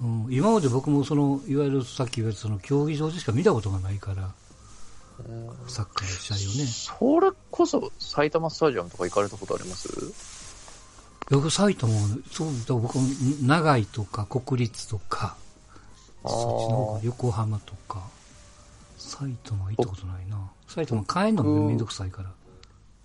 [0.00, 4.34] うん、今まで僕もその、いわゆるさっき言われたその競技場でしか見たことがないから、
[5.68, 6.66] サッカーの試合をね。
[6.66, 9.88] それこそ埼玉スタジアムとか行かれたことあります？
[11.30, 13.08] 僕、埼玉は、そう、だ僕も、
[13.42, 15.36] 長井とか国立とか、
[16.24, 16.34] そっち
[16.70, 18.02] の方が横浜とか、
[18.98, 20.50] 埼玉行ったことないな。
[20.68, 22.30] 埼玉帰るのもめんどくさいから、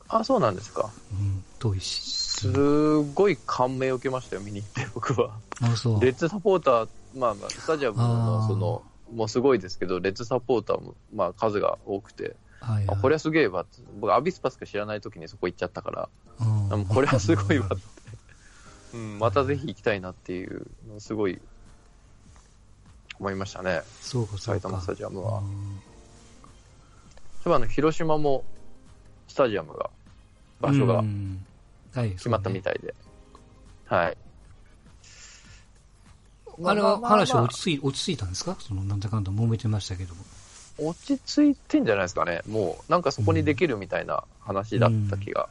[0.10, 0.90] あ、そうなんですか。
[1.12, 2.02] うん、遠いし。
[2.02, 5.32] すごい感銘を受けましたよ、見に行って、僕は。
[5.62, 6.02] あ、そう。
[6.02, 8.82] レッツサポーター、まあまあ、スタジアムあのーその、
[9.14, 13.66] もうすごいですけど、レッツサポーターも、まあ数が多くて、はいはい、あこれはすげえわ
[14.00, 16.10] 僕アビスパしか知らない時にそこ行っちゃったから、
[16.72, 17.78] うん、これはすごいわって、
[18.94, 21.40] うん、またぜひ行きたいなっていうのすごい
[23.20, 24.38] 思いましたね、そうか。
[24.38, 25.40] 埼玉スタジアムは。
[25.40, 25.82] うん。
[27.44, 28.44] そうあの、広島も
[29.28, 29.90] スタジアムが、
[30.60, 31.04] 場所が
[31.94, 32.62] 決まったみい。
[32.62, 32.94] たいで、
[33.86, 34.18] はい。
[36.64, 38.58] あれは話落ち着い落ち着いたんですか？
[38.60, 40.24] その、なんだかんだ揉めてましたけども。
[40.80, 42.42] 落ち着いてんじゃないですかね。
[42.48, 45.50] もう、なんかそこにできるみたいな話だった気が。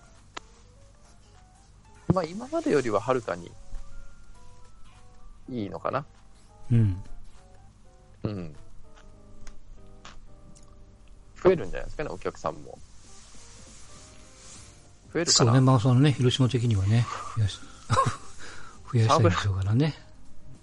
[2.14, 3.50] まあ、今までよりははるかに
[5.50, 6.04] いいのかな。
[6.70, 7.02] うん。
[8.22, 8.56] うん。
[11.42, 12.78] 増えるんじゃないですかね、お客さんも。
[15.12, 15.50] 増えるかな。
[15.50, 17.04] そうね、まあそのね、広島的にはね、
[17.36, 17.58] 増やし、
[18.92, 20.05] 増やしたいでしょうからね。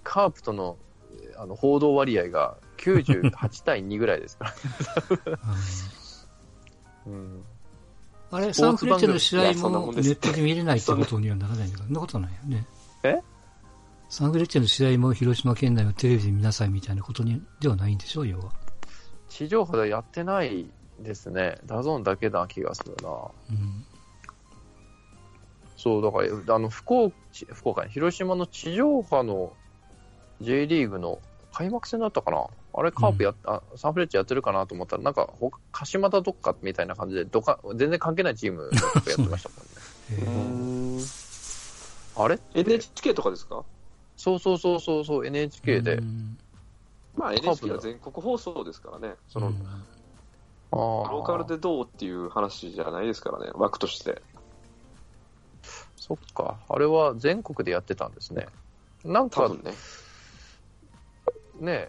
[0.04, 0.76] カープとの
[1.36, 4.54] あの報道割合が98対2ぐらいですから。
[7.06, 7.44] うん、
[8.30, 12.66] あれ、サンフレッチェの試合もネットで見れないってことにはならないんだから、そんなことないよね。
[13.02, 13.20] え？
[14.08, 18.52] サンフレッチェの試合も広島県内のテレビで見なさいみたいなことにではないんでしょう、要は。
[19.28, 21.58] 地上波でやってないですね。
[21.66, 23.08] ダゾーンだけな気がするな。
[23.08, 23.84] うん。
[25.76, 27.16] そう、だから、あの、福岡、
[27.52, 29.52] 福岡ね、広島の地上波の
[30.44, 31.18] J リーグの
[31.52, 32.46] 開幕戦だったかな？
[32.76, 35.30] あれ、カープやっ、あサンフレッチェやってるかなと思ったら、なんか、
[35.72, 38.68] 鹿島だどっかみたいな感じで、どか、全然関係ないチームや
[39.00, 39.72] ってましたもんね。
[40.10, 41.24] えー
[42.16, 43.64] あれ？NHK とかですか？
[44.16, 45.94] そうそうそうそうそう、NHK で。
[45.96, 46.38] うん
[47.16, 49.14] まあカープ NHK だは全国放送ですからね。
[49.28, 49.58] その、うん
[50.72, 54.20] ロローカルでどうっていう話じゃないですからね、枠として。
[55.96, 56.56] そっか。
[56.68, 58.48] あれは全国でやってたんですね。
[59.04, 59.72] なんか多分ね。
[61.60, 61.88] ね、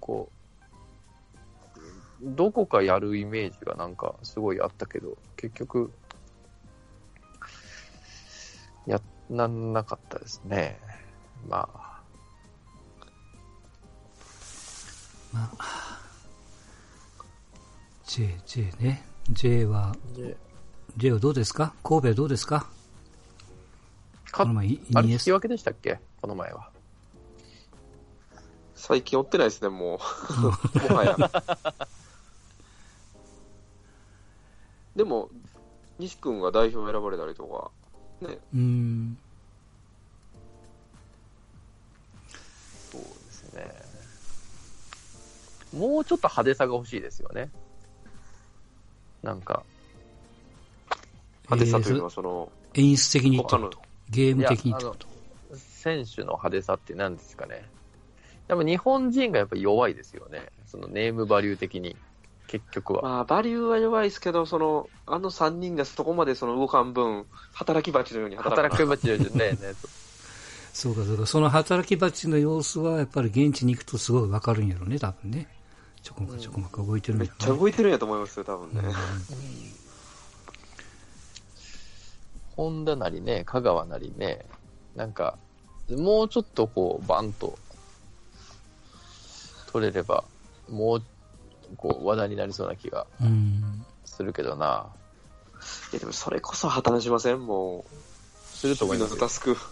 [0.00, 0.30] こ
[1.76, 1.78] う、
[2.22, 5.92] どこかやるイメージがなんかすごいあったけど、結局、
[8.86, 10.78] やらなかったですね。
[11.48, 12.02] まあ、
[15.32, 16.00] まあ、
[18.06, 19.04] J、J ね。
[19.30, 20.36] J は、で
[20.96, 21.74] J はどうですか？
[21.82, 22.66] 神戸はどうですか？
[24.30, 25.98] かこの前、イあれニエス引き分けでしたっけ？
[26.20, 26.70] この前は。
[28.86, 29.98] 最近追ってないですね、も
[30.78, 30.88] う。
[30.90, 31.16] もはや。
[34.94, 35.30] でも、
[35.98, 37.72] 西君が代表選ばれたりと
[38.20, 39.18] か、ね、うーん。
[42.92, 43.82] そうですね。
[45.72, 47.48] もうちょっと派手さが欲しいですよね。
[49.22, 49.64] なんか、
[51.48, 53.82] 派手さというのは、その、演出的にってこと？
[54.10, 55.08] ゲーム的にってこと？
[55.56, 57.72] 選手の派手さって何ですかね？
[58.48, 60.42] やっぱ日本人がやっぱ弱いですよね。
[60.66, 61.96] そのネームバリュー的に。
[62.46, 63.02] 結局は。
[63.02, 68.76] まあ、バリューは弱いですけど、その、あの3人がそこまでその動かん分、働き蜂のように働く。
[68.76, 69.58] 働くばちよねね。
[70.74, 71.26] そうか、そうか。
[71.26, 75.48] その働き蜂の様子は、やっぱり現地に行くとすごいわかるんやろね、多分ね。
[76.02, 77.46] ちょこまかちょこまか動いてるんめっやろね。
[77.46, 78.82] ちゃ動いてるんやと思いますよ、多分ね。
[82.56, 84.44] 本田なりね、香川なりね、
[84.94, 85.38] なんか、
[85.90, 87.58] もうちょっとこう、バンと、
[89.74, 90.22] 取れれば、
[90.70, 91.02] もう、
[91.76, 93.08] こう、話題になりそうな気が。
[94.04, 94.86] するけどな。
[95.90, 97.44] いや、でもそれこそ破綻しません？
[97.44, 97.94] もう。
[98.56, 99.56] すると思いますタスク。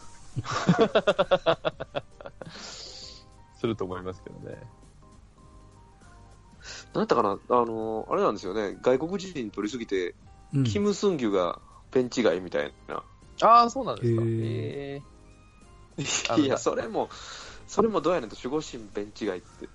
[2.59, 3.25] す
[3.65, 4.59] ると思いますけどね。
[6.95, 10.17] なんだったかな、あの、あれなんですよね、外国人取りすぎて、
[10.53, 11.61] うんキム・スンギュが
[11.93, 13.05] ベンチ外みたいな。
[13.41, 14.23] ああ、そうなんですか。
[14.23, 15.01] へへ
[16.29, 17.09] あのいや、それも、
[17.73, 19.69] それもどうやねんと守護神ベンチ外って。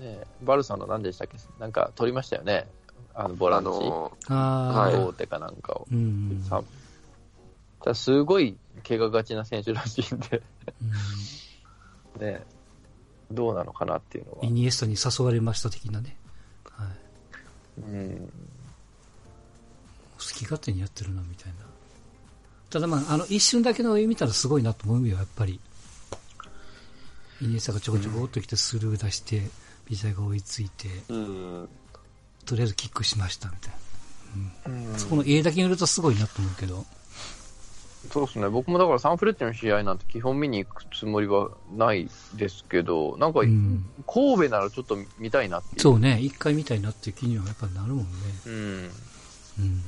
[0.00, 1.36] えねバルサの何でしたっけ？
[1.58, 2.68] なんか取りましたよね。
[3.14, 3.68] あの、ボラあンチ。
[3.68, 5.88] の、ああ、はい大手かなんかを。
[5.90, 6.44] うん。
[7.94, 10.40] すごい怪我がちな選手らしいんで、
[12.16, 12.44] うんね、
[13.30, 14.50] どうなのかなっていうのはイ。
[14.50, 16.16] ニエスタに誘われました的なね。
[16.70, 17.80] はい。
[17.80, 18.32] うん。
[20.16, 21.54] 好き勝手にやってるな、みたいな。
[22.70, 25.60] ただまあ、あの、一瞬だけの絵見たらすごいなと思うよ、やっぱり。
[27.44, 29.42] イニエスタがちょこちょこっと来てスルー出して、
[29.86, 31.68] ビジャーが追いついて、うん。
[32.46, 33.74] とりあえずキックしました、みたい
[34.66, 34.98] うんな。
[34.98, 36.84] そこの絵だけ見るとすごいなと思うけど。
[38.10, 38.48] そうですね。
[38.48, 43.84] 僕もだからサンフレッチェの試合なんて基本見に行くつもりはないですけど、なんかうん。
[44.06, 45.80] 神戸ならちょっと見たいなっていう。
[45.80, 48.06] そうね、一回見たいなっていう気にはやっぱなるもんね。
[48.46, 48.90] うん。
[49.58, 49.82] うん。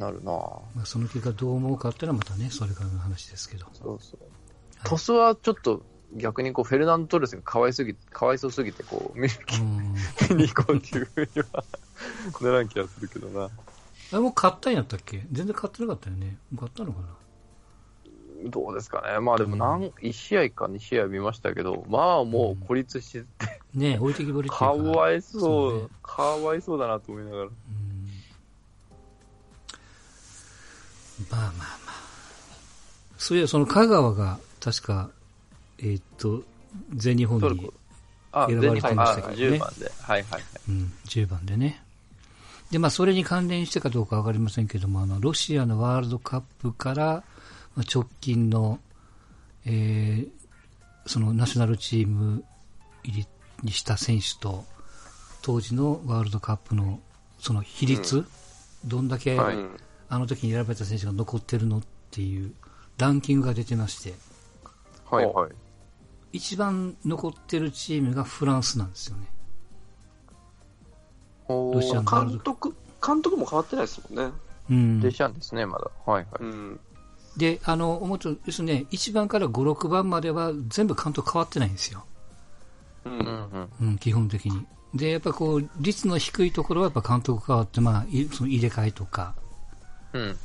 [0.00, 3.66] なるなぁまあ、その結果どう思うかっていうのはまたね、それからの話ですけど。
[3.72, 4.20] そうそう。
[4.84, 5.82] トスはちょっと
[6.14, 9.34] 逆にこうフェルナンド・トレスがかわいすぎかわいそうすぎてこう見に
[10.48, 11.64] 行こうっていうふうには
[12.40, 13.44] ならん気がするけどな。
[13.44, 13.50] あ
[14.12, 15.24] れもう買ったんやったっけ？
[15.30, 16.36] 全然買ってなかったよね。
[16.58, 17.06] 買ったのかな？
[18.50, 19.20] どうですかね。
[19.20, 23.26] まあでも何、1試合か2試合見ましたけど、まあもう孤立してて、
[23.74, 25.88] ねえ、置いてきぼりっていうかわいそう、そうね。
[26.02, 27.42] かわいそうだなと思いながら。
[27.44, 27.50] うん。
[31.30, 31.68] まあまあまあ。
[33.18, 35.10] そういや、その香川が、確か、
[35.78, 36.42] えーっと、
[36.94, 37.70] 全日本に
[38.32, 39.92] 選ばれてましたけどね全日本あ10番で。
[40.02, 40.42] はいはいはい。
[40.68, 41.82] うん、10番でね。
[42.70, 47.24] で、まあ、それに関連してかどうかわかりませんけども、あの、ロシアのワールドカップから、
[47.74, 48.78] まあ直近の、
[49.64, 50.40] えー
[51.06, 52.44] そのナショナルチーム
[53.02, 53.26] 入り
[53.62, 54.64] にした選手と、
[55.42, 57.00] 当時のワールドカップの、
[57.38, 58.24] その比率、
[58.84, 59.56] どんだけ、はい。
[60.08, 62.52] あの時に選ばれた選手が残ってるのっていう
[62.98, 64.14] ランキングが出てまして、
[65.10, 65.50] はいはい。
[66.32, 69.26] 一番残ってるチームがフランスなんですよね。
[71.48, 74.32] ロシアの監督、監督も変わってないですもんね。
[74.70, 75.00] うん。
[75.00, 75.90] デシャンですね、まだ。
[76.06, 76.42] はいはい。
[76.42, 76.80] うん。
[77.36, 82.04] で、あの、思うと、要するにね、1番から5、6番までは全部監督変わってないんですよ。
[83.04, 83.10] う。
[83.10, 83.68] うんんうん。
[83.80, 84.64] うん、基本的に。
[84.94, 89.34] で、やっぱこう、率の低いところはやっぱ監督変わって、まあ、いその入れ替えとか
[90.12, 90.36] うん。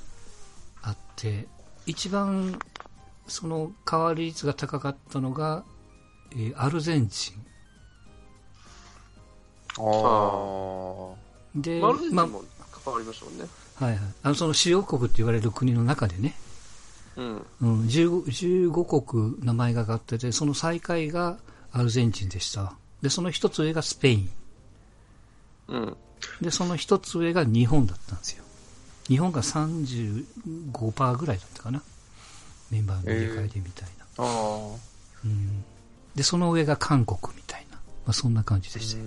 [0.82, 1.48] あって、
[1.86, 2.60] 一番、
[3.28, 5.64] その変わり率が高かったのが、
[6.32, 7.34] えーアルゼンチ
[9.78, 11.58] ああ。
[11.58, 11.62] ン。
[11.62, 12.44] で、マルゼンチンまも
[12.84, 13.46] 変わりましたもんね。
[13.80, 14.02] あ、はいはい。
[14.24, 16.36] あの、その主要国って言われる国の中でね、
[17.18, 17.46] うん。
[17.62, 21.38] うん、15, 15国名前が上がってて、その最下位が
[21.72, 22.74] アルゼンチンでした。
[23.02, 24.30] で、その一つ上がスペイン。
[25.70, 25.98] うん。
[26.42, 28.44] で、その一つ上が日本だったんですよ。
[29.08, 31.82] 日本が35%ぐらいだったかな。
[32.76, 34.06] メンバーの入れ替えでみたいな。
[34.18, 34.76] あ
[35.24, 35.64] うん。
[36.14, 37.78] で、その上が韓国みたいな。
[37.78, 39.06] まあ、そんな感じでしたよ。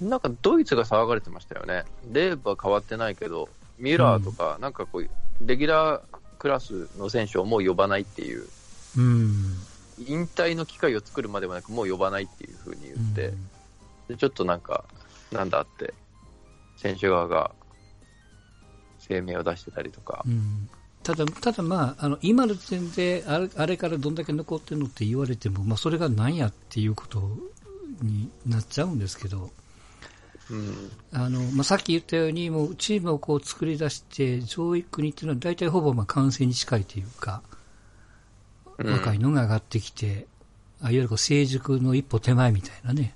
[0.00, 1.84] なんかドイツが騒がれてましたよね。
[2.12, 3.48] レーブは変わってないけど、
[3.78, 5.08] ミュラーとか、なんかこう、
[5.46, 6.02] レギュラー
[6.38, 8.46] クラスの選手をもう呼ばないっていう、
[8.96, 9.56] うん。
[9.98, 13.34] 引退の機会を作るまでもなく、もう呼ばないっていうふうに言って、
[14.08, 14.84] でちょっとなんか、
[15.32, 15.92] なんだって、
[16.76, 17.50] 選手側が
[19.06, 20.30] 声明を出してたりとかう。
[20.30, 20.68] ん。
[21.02, 27.22] ただ、ただまあ、あの、今の時点で、あれあれからどんだけ残ってるのって言われても、まあ、それが何やっていうこと
[28.02, 29.50] になっちゃうんですけど、
[30.50, 30.90] うん。
[31.12, 37.50] あの、まあ、さっき言ったように、もうチームをこう作り出して、上位国っていうのは大体ほぼまあ完成に近いというか、うん
[38.82, 40.26] 若いのが上がってきて、
[40.80, 43.14] あいわゆるこう成熟の一歩手前みたいなね。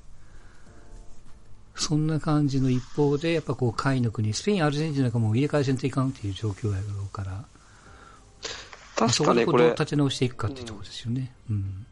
[1.74, 7.53] そんな感じの一方で、やっぱこう、下位の国、スペイン、アルゼンチンなんかもう入れ替えせんといかんっていう状況やろうから、まあ
[8.96, 11.32] 確そこでかね、これ、立て直していくかっていうところですよね。
[11.50, 11.86] うん。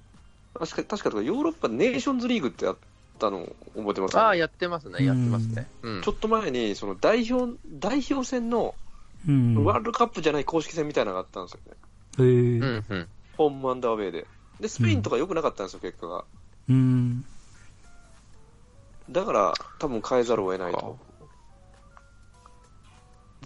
[0.55, 2.77] 確か、確かとかヨーロッパネーションズリーグってやっ
[3.19, 4.19] たの覚えてます？
[4.19, 5.69] ああ、やってますね、やってますね。
[5.83, 8.75] うんちょっと前に、その代表、代表戦の
[9.27, 9.65] うん。
[9.65, 11.77] ワールドカップじゃない公式戦みたいなのがあったんですよね。
[12.19, 13.09] へえうんうん。
[13.37, 14.27] ホームアンダーウェイで。
[14.61, 16.25] で、スペインとか良くなかったんですよ、結果が。
[16.69, 17.25] うん。
[19.11, 20.99] だから、多分変えざるを得ないと。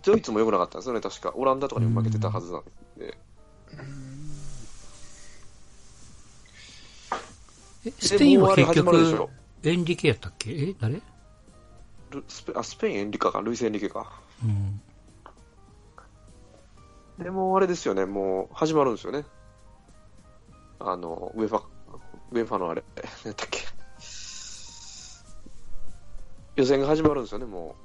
[0.02, 1.32] ドイツも良くなかったんですよね、確か。
[1.34, 2.70] オランダとかにも負けてたはずなんで。
[7.84, 9.30] えスペインは結でもうあれ始まるでし局ょ、
[9.62, 10.50] エンリケやったっけ？
[10.50, 11.00] え誰？
[12.10, 14.20] ルスペあスペイン、エンリカか、ルイス・エンリケか。
[14.44, 14.80] うん。
[17.22, 19.24] でもあれですよね、もう始まるんですよね。
[20.78, 21.62] あの、ウェファ、
[22.32, 22.84] ウェファのあれ、
[23.24, 23.60] 何だっけ。
[26.56, 27.76] 予選が始まるんですよね、も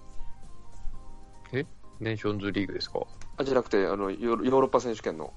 [1.99, 2.99] ネーションズリーグですか？
[2.99, 3.06] う。
[3.38, 5.34] あ、じゃなくて、あの、ヨーヨーロッパ選手権の、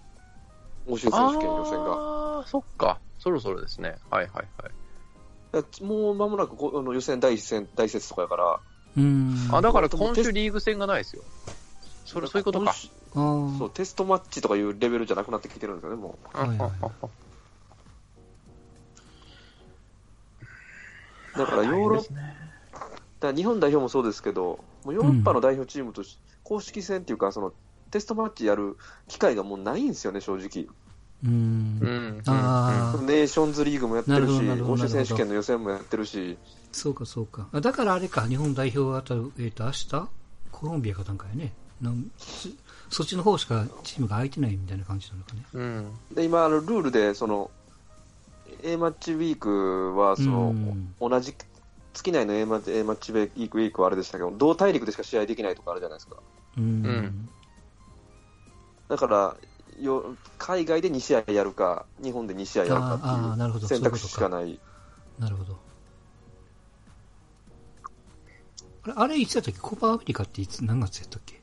[0.86, 1.92] 欧州選手権予選が。
[1.92, 3.00] ああ、そっか。
[3.18, 3.96] そろそろですね。
[4.10, 4.72] はいはいはい。
[5.52, 8.60] だもう間もなくこあの予選第一戦、大節とかやから、
[8.96, 9.48] うん。
[9.52, 11.22] あ、だから今週リーグ戦がないですよ。
[12.04, 12.74] それ、そういうことか。
[13.58, 17.08] そう、テストマッチとかいうレベルじゃなくなってきてるんですよね、もはいはいあう。
[21.38, 27.52] だからヨーロッパ、だから日本代表もそうですけど、もうヨーロッパの代表チームとし、公式戦っていうか、その、
[27.94, 28.76] テストマッチやる
[29.06, 30.66] 機会がもうないんですよね、正直。
[31.24, 31.86] うんう。
[31.86, 32.22] ん。
[32.26, 36.36] ああ、ネーションズリーグもやってるし、欧州選手権の予選もやってるし、
[36.72, 37.46] そうかそうか。
[37.52, 40.08] あだからあれか、日本代表は当たる、えっ、と、明日？
[40.50, 41.52] コロンビアかなんかやね。
[41.80, 42.48] なんそ
[42.90, 45.44] そっちの方しかチームが空いてないみたいな感じなのかね。
[45.52, 45.92] うん。
[46.16, 47.52] で今、あのルールで、その、
[48.64, 51.32] A マッチウィークは、その、うん同じ
[51.92, 56.16] 月内の A マッチ A マッチウィークウィークはあれでしたけど、同大陸でしか試合できないとかあるじゃないですか。
[56.58, 57.28] うん。
[58.88, 59.36] うんだから、
[59.80, 64.60] よ海外で2試合やるか、日本で2試合やるかっていう選択肢しかない。
[65.18, 65.58] なるほど。
[68.84, 69.60] あれ、あれいつやったっけ？
[69.60, 71.40] コパアメリカっていつ、何月やったっけ？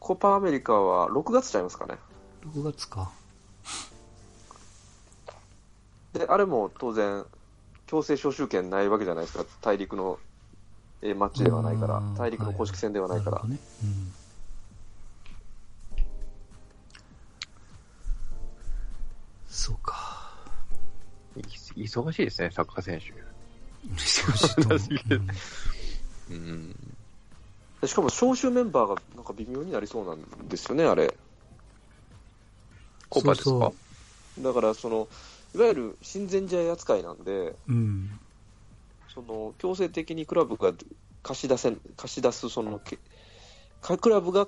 [0.00, 1.98] コパアメリカは6月ちゃいますかね。
[2.54, 3.10] ?6 月か。
[6.14, 7.26] で、あれも当然、
[7.86, 9.44] 強制招集権ないわけじゃないですか。
[9.60, 10.18] 大陸の
[11.02, 13.36] A マッチではないから大陸の公式戦ではないから。
[13.36, 13.60] るほどね。
[13.84, 14.12] うん。
[21.84, 23.06] 忙しいですね、サッカー選手。
[23.86, 24.80] 忙しいと思う
[26.30, 26.76] うんうん。
[27.80, 31.14] でしかも招集メンバーがなんか微妙になりそうなんですよね、あれ。
[33.08, 33.50] コパですか？
[33.50, 33.60] そう
[34.36, 35.08] そだから、その、
[35.54, 38.20] いわゆる親善試合扱いなんで、ううん。
[39.08, 40.72] その強制的にクラブが
[41.22, 42.98] 貸し出せ貸し出すそのけ
[43.80, 44.46] かクラブが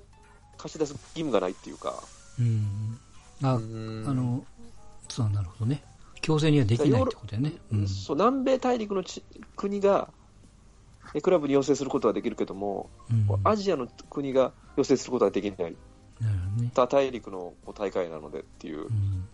[0.59, 2.03] 貸し出す義務がないっていうか、
[2.39, 2.99] うん。
[3.43, 4.45] あ、うんあの、
[5.09, 5.83] そうなるほどね。
[6.21, 7.53] 強制にはできないってことだよね。
[7.73, 7.89] うん。
[7.89, 9.23] そう南米大陸のち
[9.57, 10.09] 国が
[11.15, 15.77] えクラブに要請することはできるけども、うんアジアの国が要請することはできない、
[16.21, 16.71] なるほどね。
[16.75, 19.29] 他大陸のこう大会なのでっていうう、ん。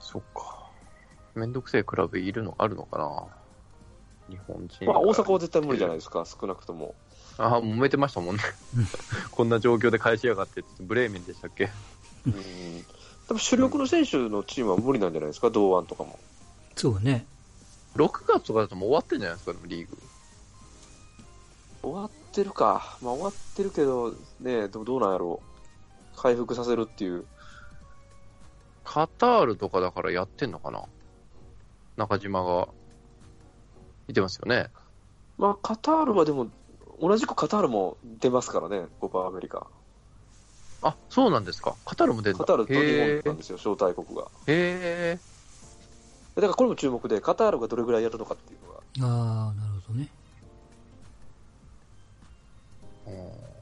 [0.00, 0.70] そっか。
[1.34, 3.26] めんどくせえクラブいるの、あるのかな？
[4.28, 4.84] 日本人。
[4.84, 6.94] まあ、大阪は絶対無理じゃないですか、少なくとも。
[7.38, 8.42] ああ、揉めてましたもんね。
[9.30, 11.70] こんな状況で返しやがってって、ブレーメンでしたっけ？
[12.26, 12.32] うん
[13.28, 16.18] 多分主力の選手のチームは無理なんじゃないですか、同案とかも。
[16.74, 17.26] そうね。
[17.94, 19.98] ?6 月とかだともう終わってんじゃないですか、でもリーグ。
[21.82, 25.40] 終わってるか、まあ、終わってるけど、ね、どどうなんやろ
[26.16, 27.26] う、回復させるっていう。
[28.84, 30.84] カタールとかだからやってんのかな？
[31.96, 32.68] 中島が
[34.08, 34.68] いてますよね？
[35.36, 36.48] まあ、カタールはでも、
[37.00, 39.66] 同じくカタールも出ますからね、コパアメリカ。
[40.82, 41.76] あ、そうなんですか。
[41.84, 44.30] カタールも出るんだカタールと日へ本なんですよ、招待国が。
[44.46, 45.18] え。
[45.18, 45.28] へ
[46.36, 48.80] だからこれも注目で、カタールがどれぐらいやるのかっていうのが。
[49.00, 50.08] ああ、なるほどね。
[53.06, 53.58] え。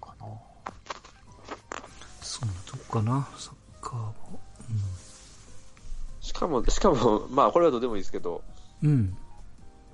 [0.00, 0.26] かな。
[2.20, 4.14] そんなとこかな、サッカーも。
[6.20, 8.42] しかも、しかも、まあ、これはどうでもいいですけど、
[8.82, 8.90] うん。
[8.90, 9.18] うん。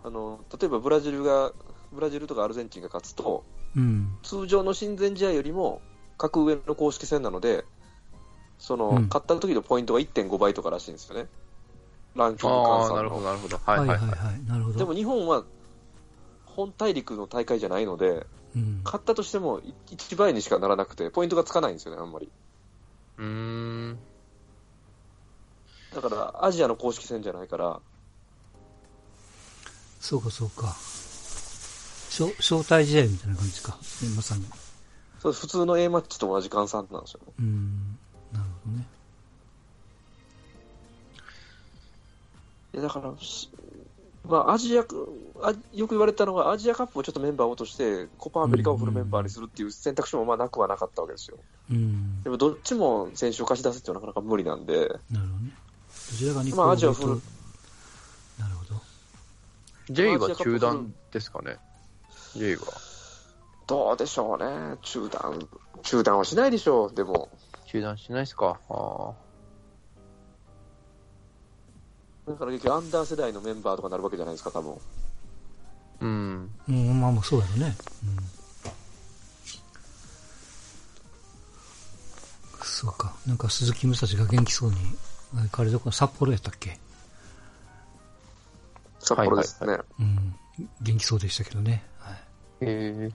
[0.03, 1.53] あの、例えばブラジルが、
[1.93, 3.45] ブラジルとかアルゼンチンが勝つと、
[3.77, 4.17] うん。
[4.23, 5.81] 通常の親善試合よりも、
[6.19, 7.65] 格上の公式戦なので、
[8.59, 11.29] その、うん勝った時のポイントが1.5倍とからしいんですよね。
[12.15, 13.27] ランキング換算なるほど、の。
[13.29, 13.59] なるほど。
[13.65, 13.99] はいはいはい。
[13.99, 14.45] はい。
[14.47, 14.79] なるほど。
[14.79, 15.45] でも日本は、
[16.45, 18.81] 本大陸の大会じゃないので、うん。
[18.85, 22.31] 勝ったとしても1倍にしかならなくて、ポイントがつかないんですよね、あんまり。
[23.19, 23.99] うーん。
[25.95, 27.81] だから、アジアの公式戦じゃないから、
[30.01, 30.75] そうか、そうか。
[32.11, 33.79] 招招待試合みたいな感じか。
[34.03, 34.45] ねまさに。
[35.21, 37.21] そう普通の A マッチと同じ換算なんですよ。
[37.39, 37.99] うん。
[38.33, 38.87] なるほどね。
[42.73, 43.51] いやだから、し
[44.25, 44.83] まあ、アジア
[45.43, 51.39] あ、よく言われたのが、アジアカップをちょっとメンバーを落として、コパアメリカをフルメンバーにするっていう選択肢もまあなくはなかったわけですよ。
[51.71, 52.23] うん。
[52.23, 55.53] でも、どっちも選手を貸し出すっていうのはなかなか無理なんで、なるほどね。
[56.13, 58.81] どちらが日まあアジアフルなるほど。
[59.91, 61.59] J は中断ですかね。
[62.37, 62.63] J は。
[63.67, 65.49] どうでしょうね、中断、
[65.83, 67.29] 中断はしないでしょう、でも、
[67.67, 68.59] 中断しないですか？
[68.69, 69.13] あ
[72.27, 74.79] だから結局、アンダー世代のメンバーとかなるわけじゃないですか、多分ー
[76.01, 76.51] うん。
[76.69, 77.77] うん、まあまあそうやろね。
[78.05, 78.17] うん。
[82.63, 83.15] そうか。
[83.27, 84.77] なんか鈴木武蔵が元気そうに、
[85.37, 86.79] あれ彼どこ札幌やったっけ？
[88.99, 89.79] 札幌ですね。
[89.99, 90.35] うん。
[90.81, 91.85] 元気そうでしたけどね。
[92.61, 92.71] はい。
[92.71, 93.11] へえ。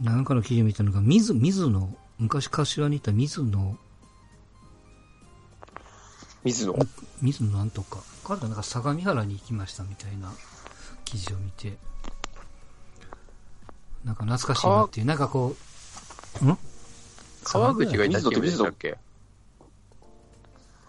[0.00, 3.76] なんかの記事見たのが、水、水野、昔柏にいた水野、
[6.44, 6.74] 水野？
[7.20, 10.32] 水野なんとか、彼がなんか相模原に行きましたみたいな
[11.04, 11.76] 記事を見て、
[14.04, 15.56] なんか懐かしいなっていう、なんかこ
[16.42, 16.58] う、ん
[17.42, 18.98] 川口がいたチームでしたっ水け？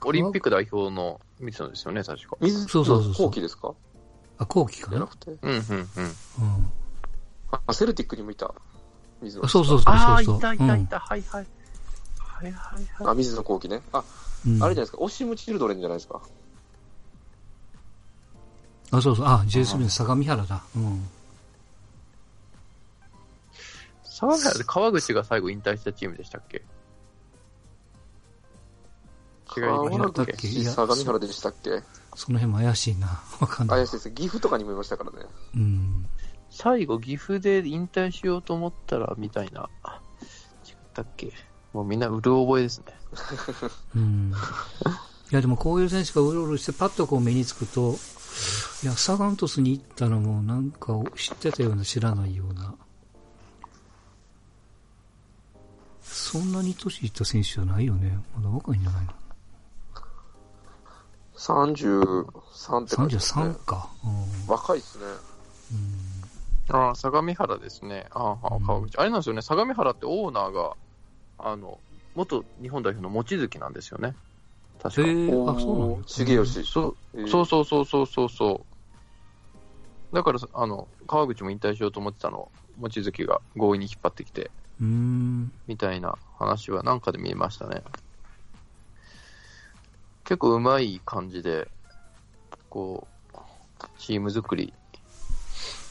[0.05, 2.37] オリンピック代表の水野ですよね、確か。
[2.41, 3.73] 水そうそうそうそう野後期ですか
[4.37, 5.31] あ、後期かなじゃなくて。
[5.31, 5.57] うん、うん、うん。
[5.57, 6.71] うん。
[7.67, 8.53] あ、セルティックにもいた。
[9.21, 9.45] 水野。
[9.45, 10.37] あそうそうそうああ、そうそう。
[10.37, 11.47] いたいたいた、はいはい。
[12.17, 13.07] はいはいはい。
[13.07, 13.81] あ、水野後期ね。
[13.91, 14.03] あ、
[14.45, 14.53] うん。
[14.53, 14.97] あれじゃないですか。
[14.99, 16.21] オシムチルドレンじゃないですか。
[18.91, 19.25] あ、そうそう。
[19.25, 20.63] あ、JSB の相模原だ。
[20.75, 21.09] うん。
[24.03, 26.63] 相模原で川口が最後引退したチームでしたっけ
[29.57, 29.63] 違い
[29.97, 30.47] ましたっけ？
[30.63, 31.81] 相模原でしたっけ？
[32.15, 33.07] その辺も怪しいな。
[33.39, 33.87] わかんない怪。
[33.87, 34.15] しいですね。
[34.15, 35.25] 岐阜とかにもいましたからね。
[35.55, 36.05] うん。
[36.49, 39.69] 最後、岐阜で引退しようと思ったら、みたいな。
[39.83, 40.01] あ
[40.67, 41.31] 違ったっけ？
[41.73, 42.85] もうみんなうる覚えですね。
[43.95, 44.33] うん。
[45.31, 47.95] いや、でもこういう選手がうろうろして、パッとこう目につくと、
[48.83, 52.73] いや、サガン鳥栖に行ったのもなんか知ってたような知らないような。
[56.01, 58.19] そんなに年いった選手じゃないよね。
[58.35, 59.13] まだ若いんじゃないの？
[61.39, 63.43] 33って感じですね。
[63.45, 63.89] ?33 か。
[64.03, 65.05] うん若いっすね。
[66.71, 68.05] ああ、相模原ですね。
[68.11, 68.97] ああ、うん川口。
[68.97, 70.75] あれなんですよね、相模原ってオーナーが、
[71.37, 71.79] あの、
[72.15, 74.15] 元日本代表の望月なんですよね。
[74.81, 75.01] 確か。
[75.01, 76.63] へえ、おあ、そうな重吉。
[76.63, 78.65] そうえーそうそうそうそうそうそ
[80.13, 80.15] う。
[80.15, 85.51] だから、あの、川口も引退しようと思ってたのを、望月が強引に引っ張ってきて、うーん。
[85.67, 87.83] みたいな話はなんかで見えましたね。
[90.29, 91.67] 結構うまい感じで、
[92.69, 93.37] こう、
[93.97, 94.71] チーム作り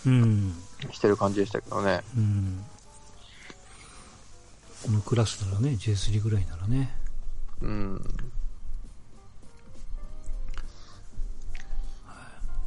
[0.07, 0.55] うん。
[0.93, 2.03] してる感じでしたけどね。
[2.16, 2.64] うん。
[4.84, 6.95] このクラスならね、J3 ぐらいならね。
[7.62, 8.01] うん。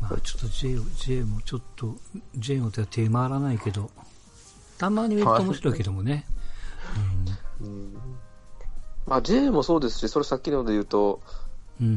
[0.01, 1.95] まあちょっと J, J もちょっと、
[2.35, 3.89] J の手は手回らないけど、
[4.77, 6.25] たまに見ると面白いけどもね。
[9.07, 11.21] まあ J もそうですし、それさっきので言うと、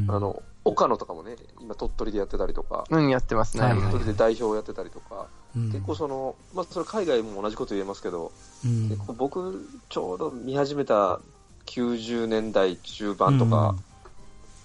[0.09, 3.69] あの、岡野とかもね、今鳥取でやってたりとか、うん、やってますね。
[3.69, 8.33] 鳥取で代表をやってたりとか、うん、結構その、まあそれ海外も同じこと言えますけど、
[8.65, 11.21] うん、結構僕、ちょうど見始めた
[11.67, 13.77] 90年代中盤とか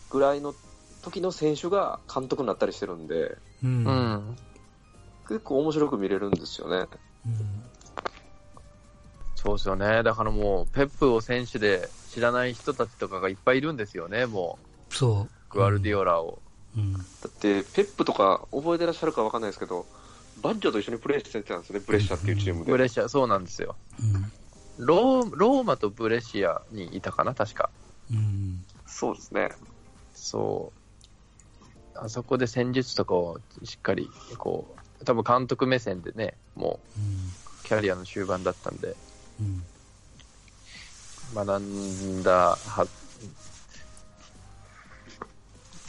[0.09, 0.53] ぐらいの
[1.01, 4.37] 時の選手が監督になったりしてるんで、うん。
[5.27, 6.87] 結構面白く見れるんですよね。
[9.35, 10.03] そうですよね。
[10.03, 14.57] だからもう、ペップを選手で知らない人たちとかがいっぱいいるんですよね、も
[14.89, 15.23] そう。
[15.23, 15.29] う。
[15.49, 16.39] グアルディオラを。
[16.77, 16.93] うん。
[16.93, 19.85] だって、ペップとか覚えてらっしゃるかわかんないですけど、
[20.41, 22.71] バッジョと一緒にプレーしてたんですよね、ブレッシアっていうチームで。
[22.71, 23.75] ブレッシア、そうなんですよ。
[23.99, 24.85] うん。
[24.85, 27.69] ローローマとブレシアにいたかな、確か。
[28.11, 28.63] うん。
[28.85, 29.49] そうですね。
[30.13, 30.79] そう。
[31.95, 37.03] あそこで戦術とかをしっかり、こう、多分監督目線でね、もうん。
[37.03, 37.07] う
[37.63, 38.95] キャリアの終盤だったんで、
[39.39, 39.63] うん。
[41.35, 42.87] 学んだは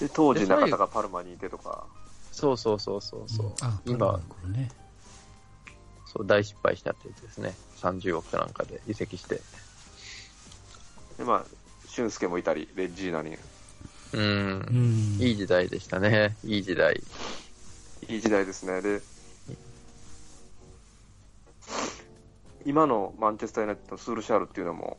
[0.01, 1.85] で、当時中田がパルマにいてとか、
[2.33, 3.53] そうそうそうそうそう。
[3.61, 4.71] あ、今今、これね。
[6.07, 7.55] そう、大失敗したってやつですね。
[7.77, 9.41] 30億なんかで移籍して。
[11.19, 11.45] で、まあ、
[11.87, 13.37] 俊介もいたり、レッジーナに、
[14.13, 14.73] うんう。
[14.73, 15.21] ん。
[15.21, 16.37] いい時代でしたね。
[16.45, 17.01] いい時代。
[18.09, 18.81] いい時代ですね。
[18.81, 19.03] で、
[22.65, 24.99] 今のマンチェスター・ユナイテッドのスールシャールっていうのも、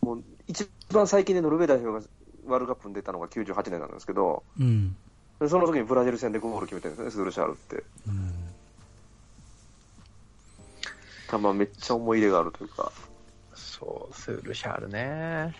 [0.00, 2.10] もう一番最近でノルウェー代表が
[2.46, 4.96] ワールドカップに出たのが98年なんですけど、うん。
[5.40, 7.84] でその時にブラジル戦でゴール決めてるんですね、スールシャールって。
[8.08, 8.32] うん。
[11.28, 12.92] たまめっちゃ思い入れがあるというか、
[13.54, 15.54] そう、スールシャールね。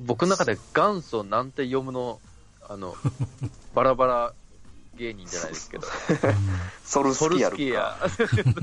[0.00, 2.20] 僕の中で元祖なんて読むの、
[2.68, 2.94] あの、
[3.74, 4.34] バラバラ
[4.96, 5.86] 芸人じゃないですけど、
[6.84, 8.58] ソ ルソルスキヤルスキヤ。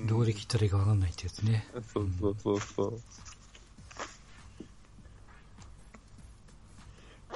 [0.08, 1.68] どこで切ったらいいかわかんないってやつね。
[1.92, 3.00] そうそうそうそう。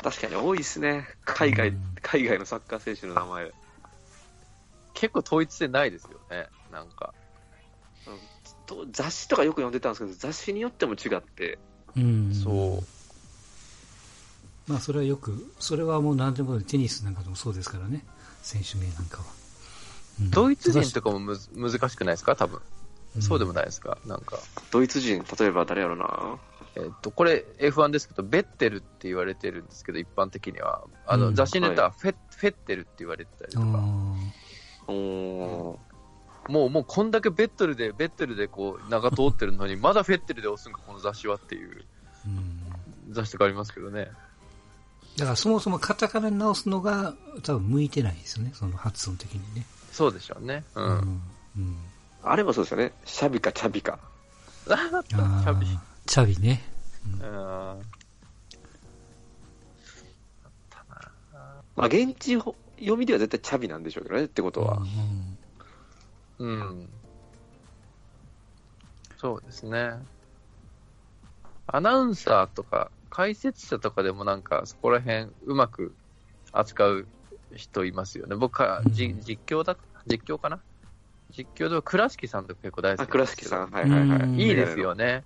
[0.07, 1.05] 確かに多いですね。
[1.25, 3.51] 海外、うん海外のサッカー選手の名前。
[4.95, 7.13] 結構統一性ないですよね、なんか。
[8.67, 11.59] と雑誌とかよく読んでたんですけど、雑誌によっても違って、
[11.97, 12.33] うん。
[12.33, 12.85] そ
[14.69, 14.71] う。
[14.71, 18.05] まあ、それはよく、それはもう何でもテニスなんかでもそうですからね。
[18.43, 19.25] 選手名なんかは。
[20.21, 22.37] うんドイツ人とかもむず難しくないですか？
[22.37, 22.61] 多分。
[23.17, 23.99] うんそうでもないですか？
[24.07, 24.39] なんか。
[24.71, 26.39] ドイツ人、例えば誰やろな。
[26.77, 30.85] えっと、これ F1 ですけど、ベッテルって言われてるんですけど、一般的には。
[31.07, 33.67] あの、うん雑誌によってはフェ,、フェッテルって言われてたりとあか。
[34.89, 41.85] もう、もうこんだけベッテルで、ベッテルでこう、名が通ってるのに、まだフェッテルで押すんか、この雑誌はっていう。
[43.11, 44.11] 雑誌とかありますけどね。
[45.17, 48.53] だからそもそもカタカナに直すのが多分向いてないですよね。
[48.55, 49.65] その発音的にね。
[49.93, 50.63] そうでしょうね。
[50.75, 50.85] うん。
[50.85, 51.23] うん。
[51.57, 51.77] うん。
[52.23, 52.93] あれもそうですよね。
[53.05, 53.99] シャビかチャビか。
[54.67, 55.67] チャビ。
[56.07, 56.63] チャビね。
[57.05, 57.83] うん
[61.75, 64.79] まあ、現地ほ読みでは絶対チャビなんでしょうけどね、ってことは。
[66.39, 66.89] うんうん。
[69.19, 69.93] そうですね。
[71.67, 75.95] アナウンサーとか、解説者とかでもなんか、そこら辺うまく
[76.53, 77.09] 扱う
[77.55, 78.37] 人いますよね。
[78.37, 79.77] 僕は、じうん実況だ、
[80.07, 80.63] 実況かな？
[81.37, 83.11] 実況では倉敷さんとか結構大好あ、き。
[83.11, 83.71] 倉敷さん。
[83.71, 84.49] はいはいはうんい。
[84.49, 85.25] いいですよね。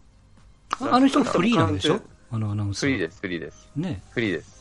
[0.80, 1.94] ああの人フリーなんでしょ？
[1.94, 2.02] 完
[2.32, 2.90] あのアナウンサー。
[2.90, 3.68] フリーです、フリーです。
[3.76, 4.02] ね。
[4.10, 4.60] フリーです。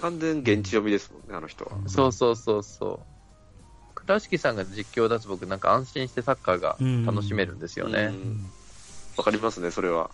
[0.00, 1.76] 完全現地読みですもんね、あの人は。
[1.76, 3.94] うんそうそうそうそう。
[3.94, 6.76] 倉敷さんが実況だと僕なんか安心してサッカーが
[7.06, 8.12] 楽しめるんですよね。
[9.16, 10.10] わかりますね、それは。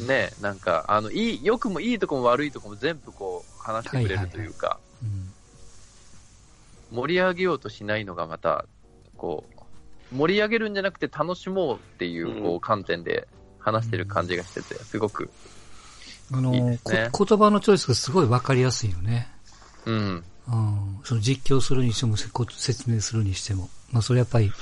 [0.00, 5.32] うんねなんか、あの、いい、良くもいいとこも悪いとこも全部こう、話してくれるというか、うん
[6.92, 8.64] 盛り上げようとしないのがまた、
[9.16, 9.44] こ
[10.12, 13.26] う、盛り上げるんじゃなくて楽しもうっていう、こうんう、観点で
[13.66, 15.28] 話してる感じがしてて、すごく、
[16.32, 19.28] あのいいですねこ言葉のチョイスがすごいわかりやすいよね。
[19.84, 21.00] うん、うん。
[21.04, 23.68] その実況するにしても、説明するにしても。
[23.90, 24.52] まあ、それやっぱり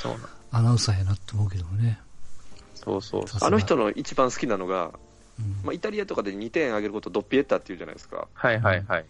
[0.51, 1.99] アナウンサーやなって思うけどもね。
[2.75, 4.91] そうそうあの人の一番好きなのが、
[5.39, 8.29] うんまあ、イタリアとかで2点あげることをドッピエッタって言うじゃないですか。
[8.33, 9.05] はいはいはい。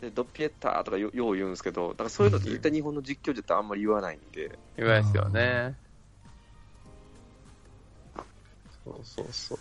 [0.00, 5.74] でドッピエッタとかよよう言うんですけど、だからそういうのって絶対日本の実況じゃあんまり言わないんで、言わないですよね。
[8.88, 9.58] そうそうそう。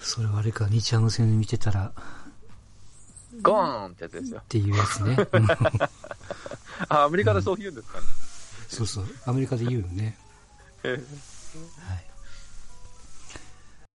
[0.00, 1.92] それはあれか、日ハム戦見てたら、
[3.40, 4.44] ゴーンってやつですよっ。
[4.48, 5.16] ていうやつね。
[5.32, 5.46] う ん
[6.88, 8.06] あ、アメリカでそう言うんですかね。
[8.68, 9.06] そうそう。
[9.26, 10.18] アメリカで言うよね。
[10.82, 11.00] はい。